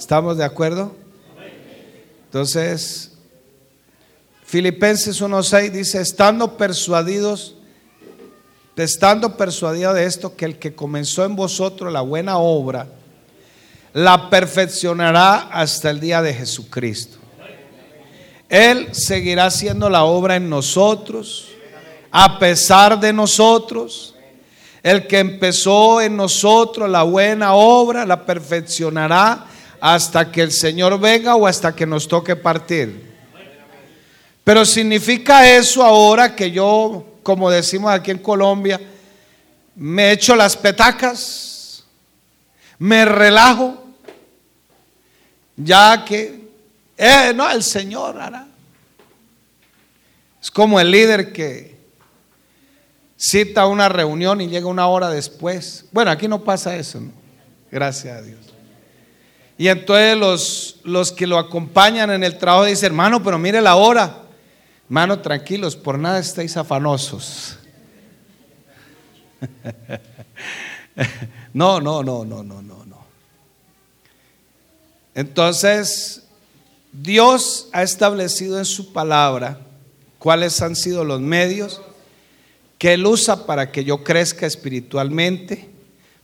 [0.03, 0.97] ¿Estamos de acuerdo?
[2.25, 3.13] Entonces,
[4.45, 7.55] Filipenses 1.6 dice, estando persuadidos,
[8.75, 12.89] estando persuadido de esto, que el que comenzó en vosotros la buena obra,
[13.93, 17.19] la perfeccionará hasta el día de Jesucristo.
[18.49, 21.47] Él seguirá haciendo la obra en nosotros,
[22.11, 24.17] a pesar de nosotros.
[24.83, 29.47] El que empezó en nosotros la buena obra, la perfeccionará
[29.85, 33.03] hasta que el Señor venga o hasta que nos toque partir.
[34.45, 38.81] Pero significa eso ahora que yo, como decimos aquí en Colombia,
[39.75, 41.85] me echo las petacas,
[42.79, 43.83] me relajo,
[45.57, 46.49] ya que,
[46.97, 48.47] eh, no, el Señor hará.
[50.41, 51.77] Es como el líder que
[53.17, 55.87] cita una reunión y llega una hora después.
[55.91, 57.11] Bueno, aquí no pasa eso, ¿no?
[57.69, 58.52] Gracias a Dios.
[59.63, 63.77] Y entonces los, los que lo acompañan en el trabajo dicen, hermano, pero mire la
[63.77, 64.23] hora.
[64.87, 67.59] Hermano, tranquilos, por nada estáis afanosos.
[71.55, 73.07] no, no, no, no, no, no, no.
[75.15, 76.25] Entonces,
[76.91, 79.61] Dios ha establecido en su palabra
[80.19, 81.81] cuáles han sido los medios
[82.79, 85.71] que Él usa para que yo crezca espiritualmente,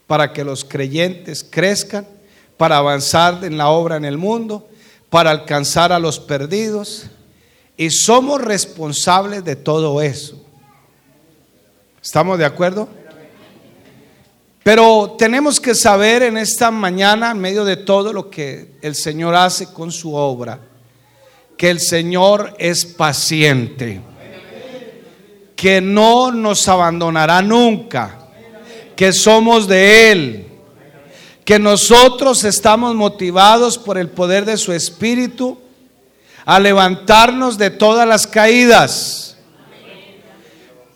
[0.08, 2.17] para que los creyentes crezcan
[2.58, 4.68] para avanzar en la obra en el mundo,
[5.08, 7.06] para alcanzar a los perdidos.
[7.76, 10.44] Y somos responsables de todo eso.
[12.02, 12.88] ¿Estamos de acuerdo?
[14.64, 19.34] Pero tenemos que saber en esta mañana, en medio de todo lo que el Señor
[19.34, 20.58] hace con su obra,
[21.56, 24.00] que el Señor es paciente,
[25.54, 28.18] que no nos abandonará nunca,
[28.96, 30.47] que somos de Él
[31.48, 35.58] que nosotros estamos motivados por el poder de su Espíritu
[36.44, 39.38] a levantarnos de todas las caídas.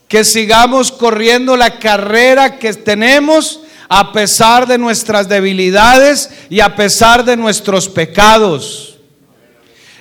[0.09, 7.25] Que sigamos corriendo la carrera que tenemos a pesar de nuestras debilidades y a pesar
[7.25, 8.99] de nuestros pecados.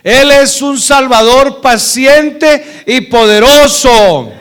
[0.04, 4.34] Él es un Salvador paciente y poderoso.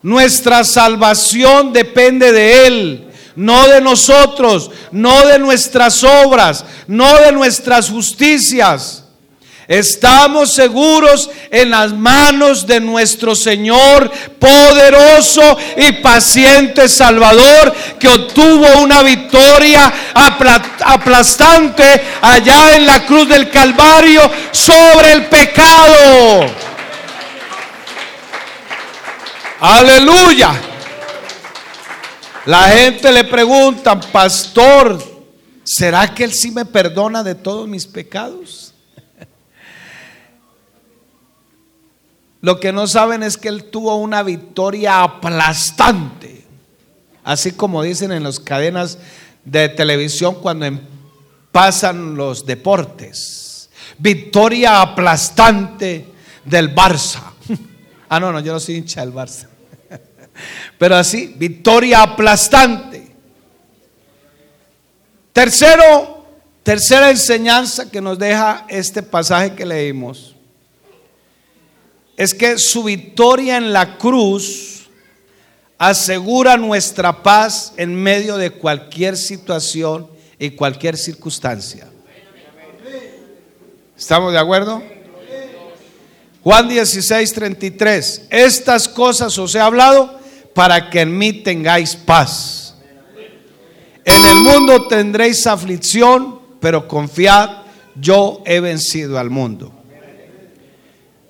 [0.00, 7.90] Nuestra salvación depende de Él no de nosotros, no de nuestras obras, no de nuestras
[7.90, 9.02] justicias.
[9.68, 19.02] Estamos seguros en las manos de nuestro Señor poderoso y paciente Salvador que obtuvo una
[19.02, 19.92] victoria
[20.84, 26.46] aplastante allá en la cruz del Calvario sobre el pecado.
[29.60, 30.71] Aleluya.
[32.44, 35.00] La gente le pregunta, pastor,
[35.62, 38.74] ¿será que Él sí me perdona de todos mis pecados?
[42.40, 46.44] Lo que no saben es que Él tuvo una victoria aplastante,
[47.22, 48.98] así como dicen en las cadenas
[49.44, 50.80] de televisión cuando em,
[51.52, 53.70] pasan los deportes.
[53.98, 56.08] Victoria aplastante
[56.44, 57.22] del Barça.
[58.14, 59.48] Ah, no, no, yo no soy hincha del Barça.
[60.78, 63.14] Pero así, victoria aplastante.
[65.32, 66.26] Tercero,
[66.62, 70.32] tercera enseñanza que nos deja este pasaje que leímos
[72.16, 74.88] es que su victoria en la cruz
[75.78, 81.88] asegura nuestra paz en medio de cualquier situación y cualquier circunstancia.
[83.96, 84.82] ¿Estamos de acuerdo?
[86.42, 88.26] Juan 16, 33.
[88.30, 90.20] Estas cosas os he hablado
[90.54, 92.74] para que en mí tengáis paz.
[94.04, 97.62] En el mundo tendréis aflicción, pero confiad,
[97.94, 99.72] yo he vencido al mundo.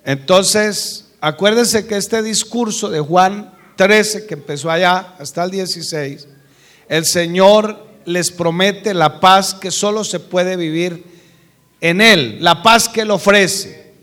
[0.05, 6.27] Entonces, acuérdense que este discurso de Juan 13, que empezó allá hasta el 16,
[6.89, 11.05] el Señor les promete la paz que solo se puede vivir
[11.79, 13.93] en Él, la paz que Él ofrece,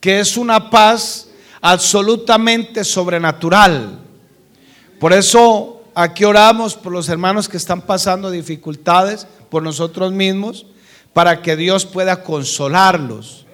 [0.00, 1.28] que es una paz
[1.60, 4.00] absolutamente sobrenatural.
[4.98, 10.66] Por eso aquí oramos por los hermanos que están pasando dificultades, por nosotros mismos,
[11.12, 13.46] para que Dios pueda consolarlos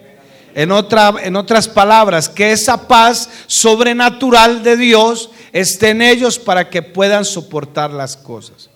[0.55, 6.71] en, otra, en otras palabras, que esa paz sobrenatural de Dios esté en ellos para
[6.71, 8.71] que puedan soportar las cosas.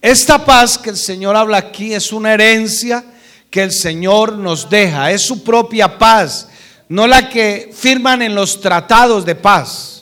[0.00, 3.04] Esta paz que el Señor habla aquí es una herencia
[3.50, 6.48] que el Señor nos deja, es su propia paz,
[6.88, 9.95] no la que firman en los tratados de paz.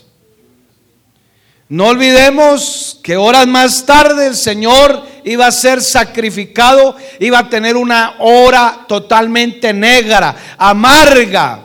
[1.69, 7.77] No olvidemos que horas más tarde el Señor iba a ser sacrificado, iba a tener
[7.77, 11.61] una hora totalmente negra, amarga.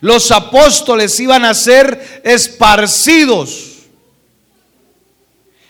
[0.00, 3.68] Los apóstoles iban a ser esparcidos.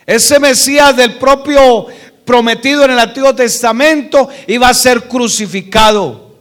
[0.06, 1.86] Ese Mesías del propio
[2.24, 6.32] prometido en el Antiguo Testamento iba a ser crucificado.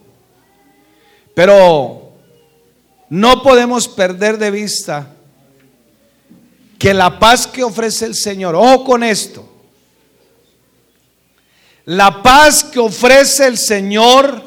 [1.36, 2.14] Pero
[3.10, 5.16] no podemos perder de vista
[6.82, 9.48] que la paz que ofrece el Señor, ojo con esto,
[11.86, 14.44] la paz que ofrece el Señor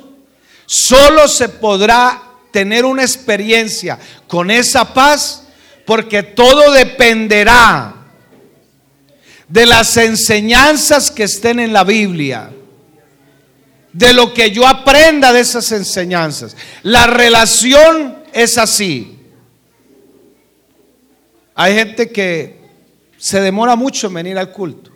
[0.66, 2.20] solo se podrá
[2.50, 5.44] tener una experiencia con esa paz
[5.86, 7.94] porque todo dependerá
[9.46, 12.50] de las enseñanzas que estén en la Biblia,
[13.92, 16.56] de lo que yo aprenda de esas enseñanzas.
[16.82, 19.20] La relación es así.
[21.54, 22.58] Hay gente que
[23.16, 24.90] se demora mucho en venir al culto.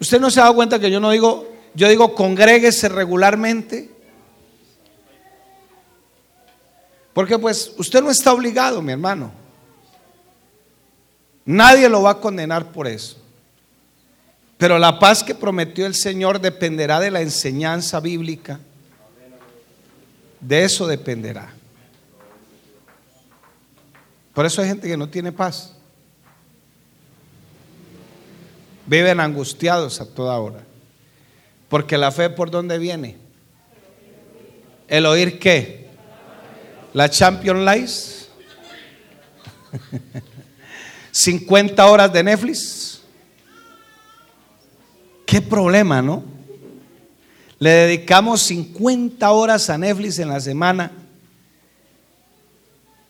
[0.00, 3.90] Usted no se ha dado cuenta que yo no digo, yo digo congréguese regularmente.
[7.12, 9.32] Porque pues usted no está obligado, mi hermano.
[11.44, 13.18] Nadie lo va a condenar por eso.
[14.56, 18.60] Pero la paz que prometió el Señor dependerá de la enseñanza bíblica.
[20.40, 21.52] De eso dependerá.
[24.34, 25.74] Por eso hay gente que no tiene paz.
[28.86, 30.64] Viven angustiados a toda hora.
[31.68, 33.16] Porque la fe por dónde viene?
[34.88, 35.88] ¿El oír qué?
[36.92, 38.28] ¿La Champion Lies?
[41.12, 43.02] ¿50 horas de Netflix?
[45.26, 46.24] ¿Qué problema, no?
[47.58, 50.90] Le dedicamos 50 horas a Netflix en la semana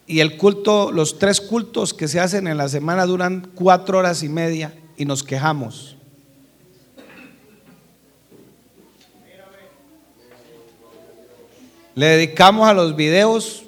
[0.07, 4.23] y el culto, los tres cultos que se hacen en la semana duran cuatro horas
[4.23, 5.97] y media y nos quejamos.
[11.95, 13.65] Le dedicamos a los videos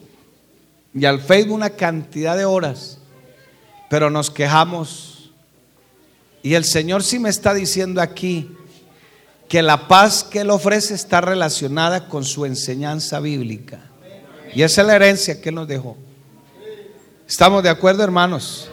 [0.94, 2.98] y al Facebook una cantidad de horas,
[3.90, 5.30] pero nos quejamos.
[6.42, 8.50] Y el Señor sí me está diciendo aquí
[9.48, 13.80] que la paz que Él ofrece está relacionada con su enseñanza bíblica.
[14.54, 15.96] Y esa es la herencia que Él nos dejó.
[17.26, 18.68] ¿Estamos de acuerdo, hermanos?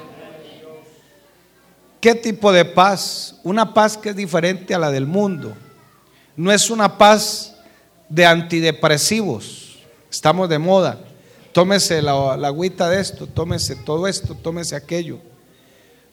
[2.01, 3.35] ¿Qué tipo de paz?
[3.43, 5.55] Una paz que es diferente a la del mundo.
[6.35, 7.55] No es una paz
[8.09, 9.79] de antidepresivos.
[10.11, 10.99] Estamos de moda.
[11.53, 15.19] Tómese la, agüita de esto, tómese todo esto, tómese aquello.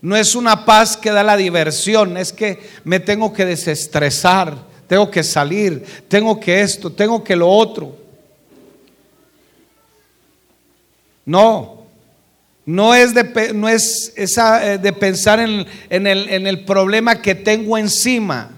[0.00, 5.10] No es una paz que da la diversión, es que me tengo que desestresar, tengo
[5.10, 7.96] que salir, tengo que esto, tengo que lo otro.
[11.24, 11.77] No,
[12.68, 17.34] no es de, no es esa, eh, de pensar en, el, en el problema que
[17.34, 18.50] tengo encima.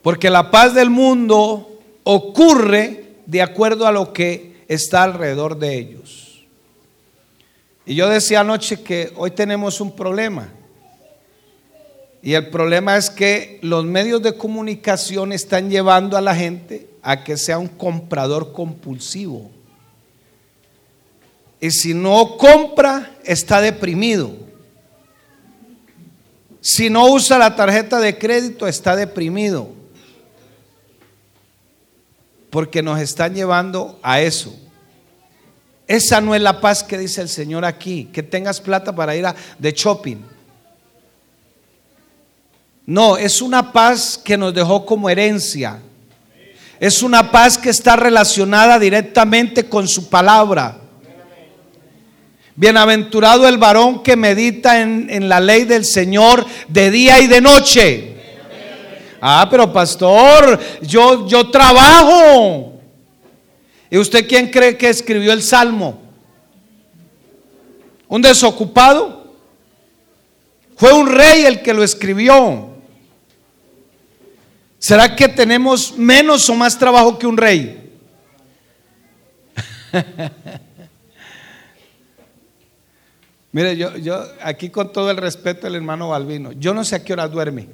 [0.00, 6.44] Porque la paz del mundo ocurre de acuerdo a lo que está alrededor de ellos.
[7.84, 10.52] Y yo decía anoche que hoy tenemos un problema.
[12.22, 17.24] Y el problema es que los medios de comunicación están llevando a la gente a
[17.24, 19.50] que sea un comprador compulsivo.
[21.60, 24.34] Y si no compra, está deprimido.
[26.60, 29.68] Si no usa la tarjeta de crédito, está deprimido.
[32.50, 34.54] Porque nos están llevando a eso.
[35.86, 39.26] Esa no es la paz que dice el Señor aquí, que tengas plata para ir
[39.26, 40.18] a, de shopping.
[42.86, 45.80] No, es una paz que nos dejó como herencia.
[46.78, 50.79] Es una paz que está relacionada directamente con su palabra.
[52.56, 58.16] Bienaventurado el varón que medita en, la ley del Señor de día y de noche.
[59.20, 62.80] Ah, pero pastor, yo, yo trabajo.
[63.90, 66.00] ¿Y usted quién cree que escribió el salmo?
[68.08, 69.34] ¿Un desocupado?
[70.76, 72.70] Fue un rey el que lo escribió.
[74.78, 77.92] ¿Será que tenemos menos o más trabajo que un rey?
[83.52, 87.04] Mire, yo, yo aquí con todo el respeto del hermano Balbino, yo no sé a
[87.04, 87.68] qué hora duerme.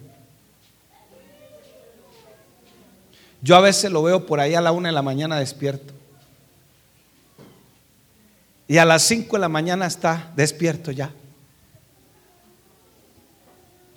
[3.42, 5.94] Yo a veces lo veo por ahí a la una de la mañana despierto.
[8.66, 11.12] Y a las cinco de la mañana está despierto ya.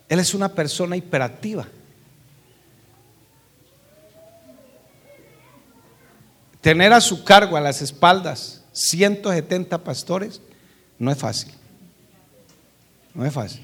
[0.07, 1.67] Él es una persona hiperactiva.
[6.61, 10.41] Tener a su cargo, a las espaldas, 170 pastores,
[10.97, 11.58] no es fácil.
[13.13, 13.61] No es fácil.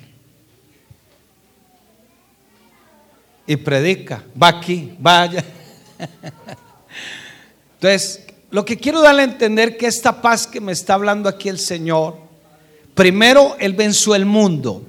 [3.48, 5.44] Y predica, va aquí, vaya.
[7.76, 11.50] Entonces, lo que quiero darle a entender que esta paz que me está hablando aquí
[11.50, 12.18] el Señor,
[12.94, 14.84] primero Él venció el mundo.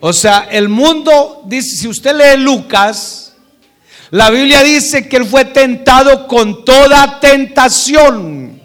[0.00, 3.34] O sea, el mundo, dice, si usted lee Lucas,
[4.10, 8.60] la Biblia dice que Él fue tentado con toda tentación.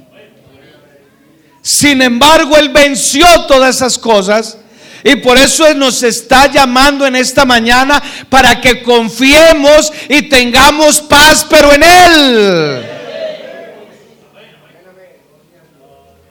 [1.62, 4.58] Sin embargo, Él venció todas esas cosas.
[5.04, 11.46] Y por eso nos está llamando en esta mañana para que confiemos y tengamos paz,
[11.50, 12.86] pero en Él.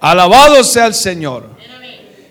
[0.00, 1.50] Alabado sea el Señor.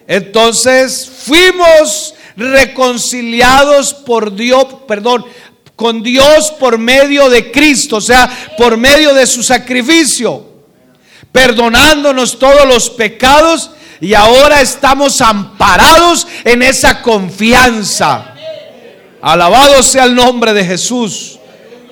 [0.08, 5.26] Entonces fuimos reconciliados por Dios, perdón,
[5.76, 10.46] con Dios por medio de Cristo, o sea, por medio de su sacrificio,
[11.32, 13.72] perdonándonos todos los pecados
[14.02, 18.34] y ahora estamos amparados en esa confianza.
[19.22, 21.38] Alabado sea el nombre de Jesús.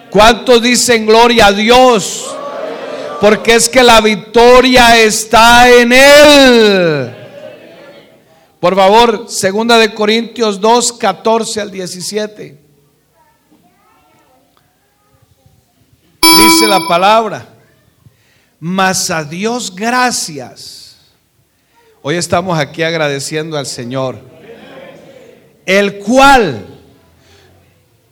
[0.09, 2.25] ¿Cuántos dicen gloria a Dios?
[3.19, 7.15] Porque es que la victoria está en Él.
[8.59, 12.57] Por favor, segunda de Corintios 2, 14 al 17.
[16.21, 17.47] Dice la palabra,
[18.59, 20.86] mas a Dios gracias.
[22.09, 24.17] Hoy estamos aquí agradeciendo al Señor,
[25.65, 26.65] el cual,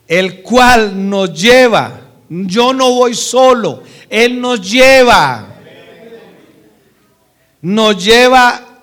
[0.06, 2.02] el cual nos lleva.
[2.28, 5.46] Yo no voy solo, Él nos lleva.
[7.62, 8.82] Nos lleva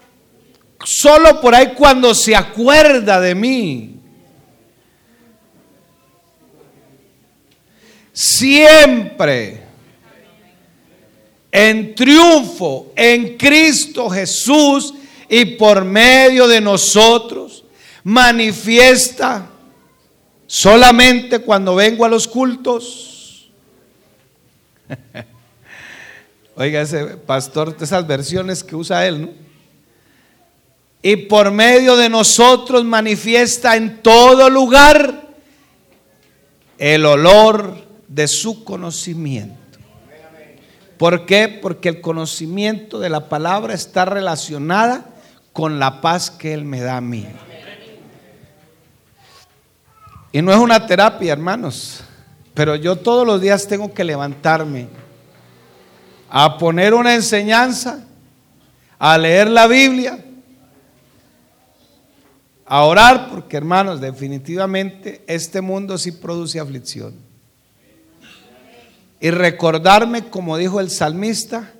[0.83, 3.89] solo por ahí cuando se acuerda de mí.
[8.11, 9.61] siempre
[11.51, 14.93] en triunfo en Cristo Jesús
[15.35, 17.63] y por medio de nosotros
[18.03, 19.49] manifiesta
[20.45, 23.49] solamente cuando vengo a los cultos.
[26.55, 29.29] Oiga, ese pastor, esas versiones que usa él, ¿no?
[31.01, 35.29] Y por medio de nosotros manifiesta en todo lugar
[36.77, 37.75] el olor
[38.07, 39.79] de su conocimiento.
[40.99, 41.47] ¿Por qué?
[41.49, 45.09] Porque el conocimiento de la palabra está relacionada
[45.53, 47.25] con la paz que Él me da a mí.
[50.31, 52.03] Y no es una terapia, hermanos,
[52.53, 54.87] pero yo todos los días tengo que levantarme
[56.29, 58.03] a poner una enseñanza,
[58.97, 60.25] a leer la Biblia,
[62.65, 67.13] a orar, porque hermanos, definitivamente este mundo sí produce aflicción
[69.23, 71.71] y recordarme, como dijo el salmista,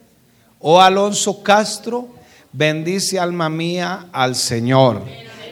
[0.60, 2.08] oh Alonso Castro,
[2.54, 5.02] bendice alma mía al Señor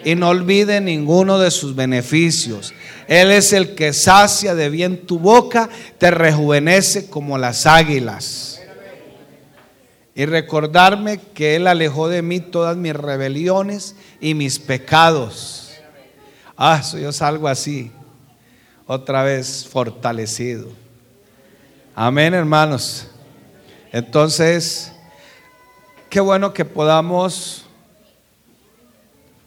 [0.04, 2.74] y no olvide ninguno de sus beneficios.
[3.08, 8.62] Él es el que sacia de bien tu boca, te rejuvenece como las águilas.
[10.14, 15.72] Y recordarme que Él alejó de mí todas mis rebeliones y mis pecados.
[16.58, 17.92] Ah, yo salgo así,
[18.86, 20.68] otra vez fortalecido.
[21.96, 23.08] Amén, hermanos.
[23.92, 24.92] Entonces,
[26.12, 27.64] qué bueno que podamos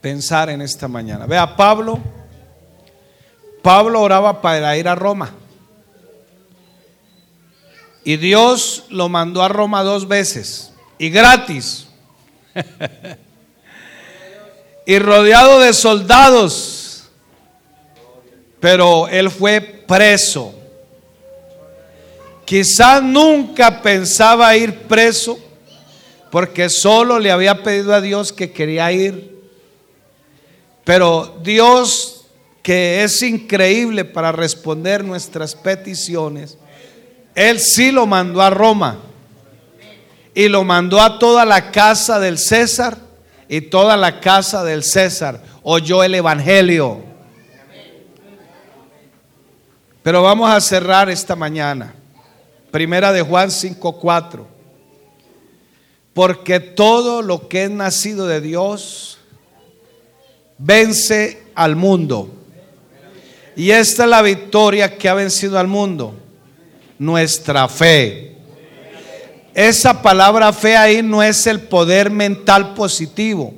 [0.01, 1.27] pensar en esta mañana.
[1.27, 2.01] Vea, Pablo,
[3.61, 5.31] Pablo oraba para ir a Roma.
[8.03, 10.73] Y Dios lo mandó a Roma dos veces.
[10.97, 11.87] Y gratis.
[14.87, 17.05] y rodeado de soldados.
[18.59, 20.55] Pero él fue preso.
[22.47, 25.44] Quizás nunca pensaba ir preso
[26.35, 29.41] porque solo le había pedido a Dios que quería ir.
[30.83, 32.27] Pero Dios,
[32.61, 36.59] que es increíble para responder nuestras peticiones,
[37.37, 38.99] Él sí lo mandó a Roma
[40.35, 42.99] y lo mandó a toda la casa del César
[43.49, 47.01] y toda la casa del César oyó el Evangelio.
[50.03, 51.95] Pero vamos a cerrar esta mañana.
[52.73, 54.54] Primera de Juan 5:4.
[56.15, 59.19] Porque todo lo que es nacido de Dios
[60.59, 62.31] vence al mundo.
[63.57, 66.15] Y esta es la victoria que ha vencido al mundo.
[66.99, 68.37] Nuestra fe.
[69.53, 73.55] Esa palabra fe ahí no es el poder mental positivo.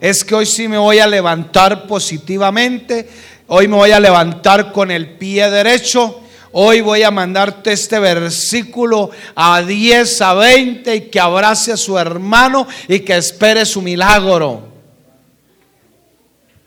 [0.00, 3.08] Es que hoy sí me voy a levantar positivamente.
[3.46, 6.20] Hoy me voy a levantar con el pie derecho
[6.56, 11.98] Hoy voy a mandarte este versículo a 10, a 20 y que abrace a su
[11.98, 14.68] hermano y que espere su milagro.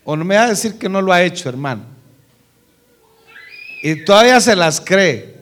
[0.04, 1.84] O no me va a decir que no lo ha hecho, hermano.
[3.82, 5.38] Y todavía se las cree.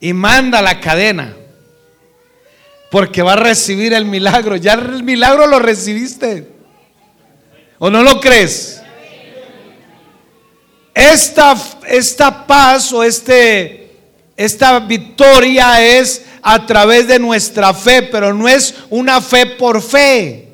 [0.00, 1.36] Y manda la cadena.
[2.90, 4.56] Porque va a recibir el milagro.
[4.56, 6.48] Ya el milagro lo recibiste.
[7.78, 8.81] ¿O no lo crees?
[10.94, 11.56] Esta,
[11.88, 13.90] esta paz o este,
[14.36, 20.48] esta victoria es a través de nuestra fe, pero no es una fe por fe.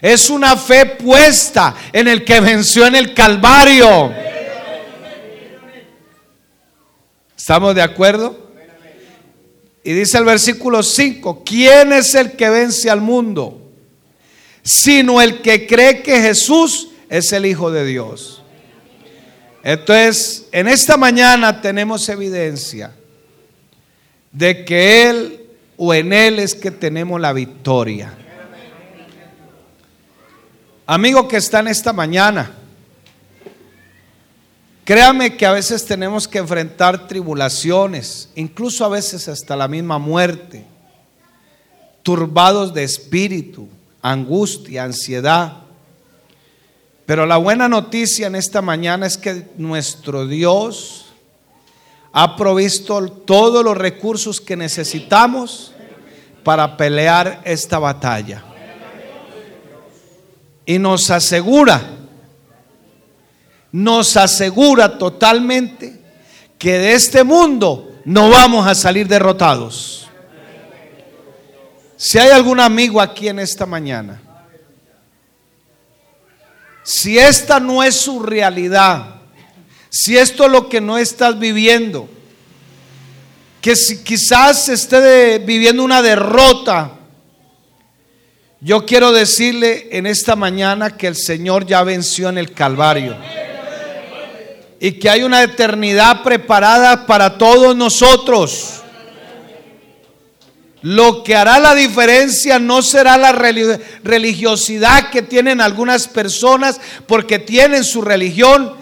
[0.00, 4.12] Es una fe puesta en el que venció en el Calvario.
[7.36, 8.44] ¿Estamos de acuerdo?
[9.82, 13.70] Y dice el versículo 5, ¿quién es el que vence al mundo?
[14.62, 18.43] Sino el que cree que Jesús es el Hijo de Dios.
[19.66, 22.92] Entonces, en esta mañana tenemos evidencia
[24.30, 25.40] de que Él
[25.78, 28.12] o en Él es que tenemos la victoria.
[30.84, 32.52] Amigo que está en esta mañana,
[34.84, 40.66] créame que a veces tenemos que enfrentar tribulaciones, incluso a veces hasta la misma muerte,
[42.02, 43.66] turbados de espíritu,
[44.02, 45.63] angustia, ansiedad.
[47.06, 51.06] Pero la buena noticia en esta mañana es que nuestro Dios
[52.12, 55.72] ha provisto todos los recursos que necesitamos
[56.42, 58.42] para pelear esta batalla.
[60.64, 61.82] Y nos asegura,
[63.70, 66.00] nos asegura totalmente
[66.58, 70.08] que de este mundo no vamos a salir derrotados.
[71.96, 74.23] Si hay algún amigo aquí en esta mañana
[76.84, 79.16] si esta no es su realidad,
[79.90, 82.08] si esto es lo que no estás viviendo,
[83.60, 86.92] que si quizás esté viviendo una derrota,
[88.60, 93.16] yo quiero decirle en esta mañana que el Señor ya venció en el Calvario
[94.78, 98.83] y que hay una eternidad preparada para todos nosotros.
[100.84, 107.84] Lo que hará la diferencia no será la religiosidad que tienen algunas personas porque tienen
[107.84, 108.74] su religión,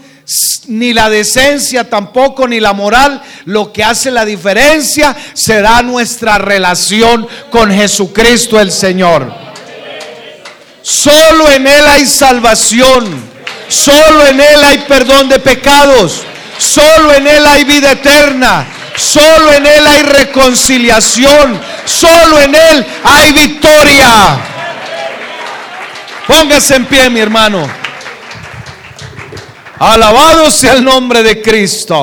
[0.66, 3.22] ni la decencia tampoco, ni la moral.
[3.44, 9.32] Lo que hace la diferencia será nuestra relación con Jesucristo el Señor.
[10.82, 13.32] Solo en Él hay salvación.
[13.68, 16.22] Solo en Él hay perdón de pecados.
[16.58, 18.81] Solo en Él hay vida eterna.
[18.96, 21.60] Solo en Él hay reconciliación.
[21.84, 24.38] Solo en Él hay victoria.
[26.26, 27.68] Póngase en pie, mi hermano.
[29.78, 31.96] Alabado sea el nombre de Cristo.